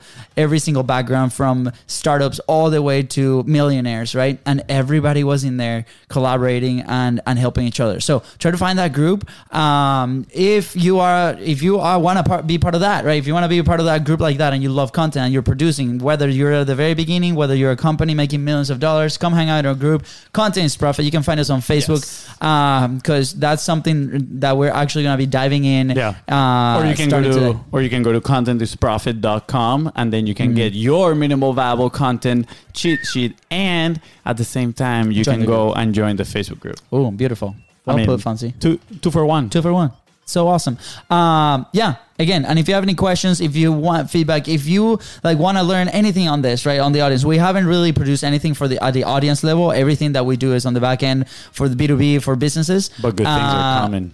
every 0.45 0.61
single 0.67 0.83
background, 0.95 1.29
from 1.41 1.57
startups 2.01 2.39
all 2.53 2.69
the 2.77 2.83
way 2.89 2.99
to 3.17 3.25
millionaires, 3.59 4.11
right? 4.23 4.37
And 4.51 4.59
everybody 4.81 5.23
was 5.33 5.41
in 5.51 5.55
there 5.65 5.79
collaborating 6.15 6.77
and 7.01 7.15
and 7.29 7.39
helping 7.39 7.65
each 7.71 7.81
other. 7.85 7.99
So 8.09 8.15
try 8.43 8.51
to 8.57 8.61
find 8.67 8.77
that 8.83 8.93
group. 9.01 9.21
Um, 9.63 10.27
if 10.57 10.65
you 10.87 10.95
are 11.09 11.27
if 11.55 11.59
you 11.67 11.75
are 11.89 11.99
want 12.07 12.17
to 12.27 12.43
be 12.53 12.59
part 12.67 12.75
of 12.79 12.83
that, 12.89 13.01
right? 13.09 13.19
If 13.23 13.27
you 13.29 13.35
want 13.37 13.45
to 13.49 13.53
be 13.57 13.61
a 13.65 13.65
part 13.71 13.81
of 13.81 13.87
that 13.93 14.05
group 14.09 14.21
like 14.29 14.39
that, 14.43 14.53
and 14.55 14.61
you 14.65 14.71
love 14.81 14.91
content 15.01 15.23
and 15.27 15.33
you're 15.35 15.49
producing, 15.53 15.89
whether 16.09 16.29
you're 16.39 16.53
at 16.63 16.67
the 16.73 16.79
very 16.85 16.95
beginning, 16.95 17.33
whether 17.41 17.55
you're 17.61 17.73
a 17.81 17.83
company 17.89 18.13
making 18.15 18.43
millions 18.45 18.71
of 18.75 18.79
dollars, 18.87 19.17
come 19.25 19.33
hang 19.41 19.49
out 19.53 19.61
in 19.61 19.67
our 19.73 19.79
group. 19.87 20.01
Content 20.33 20.67
is 20.71 20.77
profit. 20.85 21.05
You 21.09 21.15
can 21.19 21.25
find 21.29 21.41
us 21.45 21.51
on 21.57 21.61
Facebook 21.73 22.03
um 22.51 22.97
because 22.99 23.27
that's 23.45 23.63
something 23.71 23.99
that 24.45 24.53
we're 24.59 24.75
actually 24.83 25.06
going 25.07 25.17
to 25.19 25.23
be 25.27 25.31
diving 25.41 25.65
in. 25.65 25.91
Yeah. 25.91 26.15
Uh, 26.37 26.79
or 26.81 26.87
you 26.91 26.97
can 27.01 27.09
go 27.09 27.21
to 27.23 27.33
today. 27.33 27.55
or 27.73 27.79
you 27.85 27.91
can 27.95 28.03
go 28.03 28.13
to 28.13 28.21
contentisprofit.com 28.21 29.93
and 29.97 30.13
then 30.13 30.27
you 30.27 30.35
can 30.35 30.47
Mm-hmm. 30.49 30.57
get 30.57 30.73
your 30.75 31.15
minimal 31.15 31.53
viable 31.53 31.91
content 31.91 32.47
cheat 32.73 33.01
sheet 33.13 33.33
and 33.51 34.01
at 34.25 34.37
the 34.37 34.45
same 34.45 34.73
time 34.73 35.11
you 35.11 35.25
Join 35.25 35.35
can 35.35 35.41
the 35.41 35.47
go 35.47 35.73
and 35.73 35.95
join 35.95 36.15
the 36.17 36.23
Facebook 36.25 36.61
group. 36.61 36.79
Oh, 36.93 37.11
beautiful. 37.11 37.51
I 37.59 37.91
Well 37.91 37.97
mean, 37.97 38.07
put, 38.07 38.21
Fonzie. 38.21 38.53
Two 38.61 38.79
two 39.03 39.11
for 39.11 39.25
one. 39.27 39.49
Two 39.51 39.63
for 39.63 39.73
one. 39.73 39.91
So 40.29 40.49
awesome. 40.49 40.77
Um, 41.09 41.67
yeah. 41.73 41.97
Again, 42.19 42.45
and 42.49 42.59
if 42.59 42.67
you 42.67 42.75
have 42.75 42.83
any 42.83 42.95
questions, 42.95 43.41
if 43.41 43.55
you 43.55 43.71
want 43.73 44.11
feedback, 44.11 44.49
if 44.49 44.67
you 44.67 44.99
like 45.23 45.39
want 45.39 45.57
to 45.59 45.63
learn 45.63 45.87
anything 45.89 46.27
on 46.29 46.43
this, 46.43 46.65
right, 46.67 46.81
on 46.81 46.91
the 46.93 47.01
audience, 47.05 47.25
we 47.25 47.39
haven't 47.39 47.67
really 47.67 47.93
produced 47.93 48.25
anything 48.25 48.55
for 48.55 48.67
the 48.67 48.83
at 48.83 48.93
the 48.95 49.05
audience 49.05 49.45
level. 49.45 49.71
Everything 49.71 50.13
that 50.15 50.25
we 50.27 50.37
do 50.37 50.53
is 50.55 50.65
on 50.67 50.75
the 50.75 50.81
back 50.81 51.03
end 51.03 51.29
for 51.53 51.69
the 51.69 51.77
B 51.77 51.87
two 51.87 51.97
B 51.97 52.19
for 52.19 52.35
businesses. 52.35 52.91
But 53.03 53.11
good 53.17 53.27
things 53.27 53.53
are 53.55 53.79
Uh, 53.79 53.81
coming. 53.87 54.07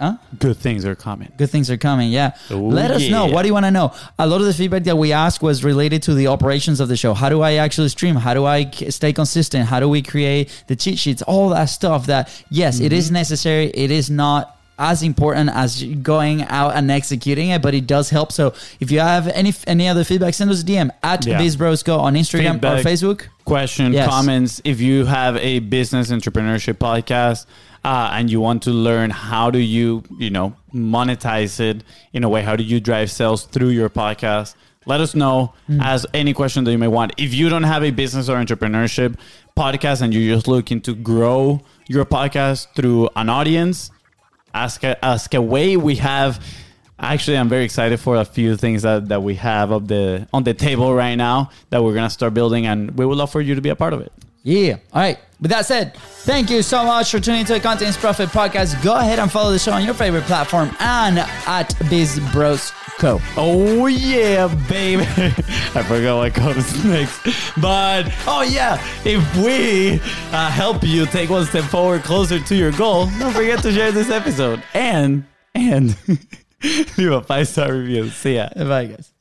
Huh? 0.00 0.16
Good 0.38 0.58
things 0.58 0.84
are 0.84 0.94
coming. 0.94 1.32
Good 1.38 1.48
things 1.48 1.70
are 1.70 1.78
coming. 1.78 2.10
Yeah. 2.10 2.36
Oh, 2.50 2.58
Let 2.60 2.90
us 2.90 3.08
know. 3.08 3.26
What 3.26 3.42
do 3.42 3.48
you 3.48 3.54
want 3.54 3.64
to 3.64 3.70
know? 3.70 3.94
A 4.18 4.26
lot 4.26 4.40
of 4.42 4.46
the 4.46 4.52
feedback 4.52 4.84
that 4.84 4.98
we 4.98 5.12
asked 5.12 5.42
was 5.42 5.64
related 5.64 6.02
to 6.02 6.14
the 6.14 6.26
operations 6.26 6.80
of 6.80 6.88
the 6.88 6.96
show. 6.98 7.14
How 7.14 7.30
do 7.30 7.40
I 7.40 7.54
actually 7.54 7.88
stream? 7.88 8.14
How 8.16 8.34
do 8.34 8.44
I 8.44 8.68
stay 8.70 9.14
consistent? 9.14 9.66
How 9.68 9.80
do 9.80 9.88
we 9.88 10.02
create 10.02 10.64
the 10.66 10.76
cheat 10.76 10.98
sheets? 10.98 11.22
All 11.22 11.48
that 11.50 11.66
stuff 11.66 12.06
that, 12.06 12.28
yes, 12.50 12.78
it 12.80 12.86
Mm-hmm. 12.86 12.94
is 12.94 13.10
necessary. 13.10 13.66
It 13.74 13.90
is 13.90 14.10
not 14.10 14.52
as 14.78 15.02
important 15.02 15.48
as 15.54 15.82
going 16.02 16.42
out 16.42 16.76
and 16.76 16.90
executing 16.90 17.48
it, 17.48 17.62
but 17.62 17.74
it 17.74 17.86
does 17.86 18.10
help. 18.10 18.30
So 18.30 18.52
if 18.78 18.90
you 18.90 19.00
have 19.00 19.26
any 19.28 19.54
any 19.66 19.88
other 19.88 20.04
feedback, 20.04 20.34
send 20.34 20.50
us 20.50 20.60
a 20.60 20.64
DM 20.66 20.90
at 21.02 21.24
Yeah. 21.24 21.40
BizBrosCo 21.40 21.98
on 21.98 22.12
Instagram 22.14 22.56
or 22.56 22.82
Facebook. 22.82 23.22
question, 23.46 23.94
Yes. 23.94 24.06
comments. 24.10 24.60
If 24.64 24.82
you 24.82 25.06
have 25.06 25.36
a 25.38 25.60
business 25.60 26.10
entrepreneurship 26.10 26.74
podcast 26.74 27.46
uh, 27.86 28.10
and 28.14 28.28
you 28.28 28.40
want 28.40 28.64
to 28.64 28.72
learn 28.72 29.10
how 29.10 29.48
do 29.48 29.60
you, 29.60 30.02
you 30.18 30.28
know, 30.28 30.56
monetize 30.74 31.60
it 31.60 31.84
in 32.12 32.24
a 32.24 32.28
way, 32.28 32.42
how 32.42 32.56
do 32.56 32.64
you 32.64 32.80
drive 32.80 33.12
sales 33.12 33.44
through 33.44 33.68
your 33.68 33.88
podcast? 33.88 34.56
Let 34.86 35.00
us 35.00 35.14
know. 35.14 35.54
Ask 35.80 36.04
any 36.12 36.32
question 36.32 36.64
that 36.64 36.72
you 36.72 36.78
may 36.78 36.88
want. 36.88 37.12
If 37.16 37.32
you 37.32 37.48
don't 37.48 37.62
have 37.62 37.84
a 37.84 37.92
business 37.92 38.28
or 38.28 38.38
entrepreneurship 38.38 39.16
podcast 39.56 40.02
and 40.02 40.12
you're 40.12 40.34
just 40.34 40.48
looking 40.48 40.80
to 40.80 40.96
grow 40.96 41.60
your 41.86 42.04
podcast 42.04 42.74
through 42.74 43.08
an 43.14 43.28
audience, 43.28 43.92
ask 44.52 44.82
ask 44.82 45.32
away. 45.34 45.76
We 45.76 45.94
have 45.96 46.44
actually 46.98 47.38
I'm 47.38 47.48
very 47.48 47.64
excited 47.64 48.00
for 48.00 48.16
a 48.16 48.24
few 48.24 48.56
things 48.56 48.82
that, 48.82 49.08
that 49.10 49.22
we 49.22 49.36
have 49.36 49.70
of 49.70 49.86
the 49.86 50.26
on 50.32 50.42
the 50.42 50.54
table 50.54 50.92
right 50.92 51.14
now 51.14 51.50
that 51.70 51.84
we're 51.84 51.94
gonna 51.94 52.10
start 52.10 52.34
building 52.34 52.66
and 52.66 52.98
we 52.98 53.06
would 53.06 53.18
love 53.18 53.30
for 53.30 53.40
you 53.40 53.54
to 53.54 53.60
be 53.60 53.68
a 53.68 53.76
part 53.76 53.92
of 53.92 54.00
it. 54.00 54.12
Yeah. 54.46 54.76
All 54.92 55.02
right. 55.02 55.18
With 55.40 55.50
that 55.50 55.66
said, 55.66 55.96
thank 55.96 56.50
you 56.50 56.62
so 56.62 56.84
much 56.84 57.10
for 57.10 57.18
tuning 57.18 57.40
into 57.40 57.54
the 57.54 57.58
Content 57.60 57.96
Profit 57.96 58.28
podcast. 58.28 58.80
Go 58.82 58.94
ahead 58.94 59.18
and 59.18 59.30
follow 59.30 59.50
the 59.50 59.58
show 59.58 59.72
on 59.72 59.84
your 59.84 59.92
favorite 59.92 60.22
platform 60.22 60.70
and 60.78 61.18
at 61.18 61.74
Biz 61.90 62.20
Bros 62.32 62.70
Co. 62.98 63.20
Oh 63.36 63.86
yeah, 63.86 64.46
baby. 64.68 65.02
I 65.74 65.82
forgot 65.82 66.18
what 66.18 66.32
comes 66.34 66.84
next. 66.86 67.20
But 67.60 68.06
oh 68.28 68.42
yeah, 68.42 68.80
if 69.04 69.36
we 69.36 70.00
uh, 70.32 70.48
help 70.48 70.84
you 70.84 71.06
take 71.06 71.28
one 71.28 71.44
step 71.44 71.64
forward 71.64 72.04
closer 72.04 72.38
to 72.38 72.54
your 72.54 72.70
goal, 72.70 73.06
don't 73.18 73.34
forget 73.34 73.60
to 73.62 73.72
share 73.72 73.90
this 73.90 74.10
episode 74.10 74.62
and 74.74 75.24
and 75.56 75.96
leave 76.96 77.10
a 77.10 77.20
five 77.20 77.48
star 77.48 77.74
review. 77.74 78.10
See 78.10 78.36
ya. 78.36 78.48
Bye, 78.54 78.86
guys. 78.86 79.12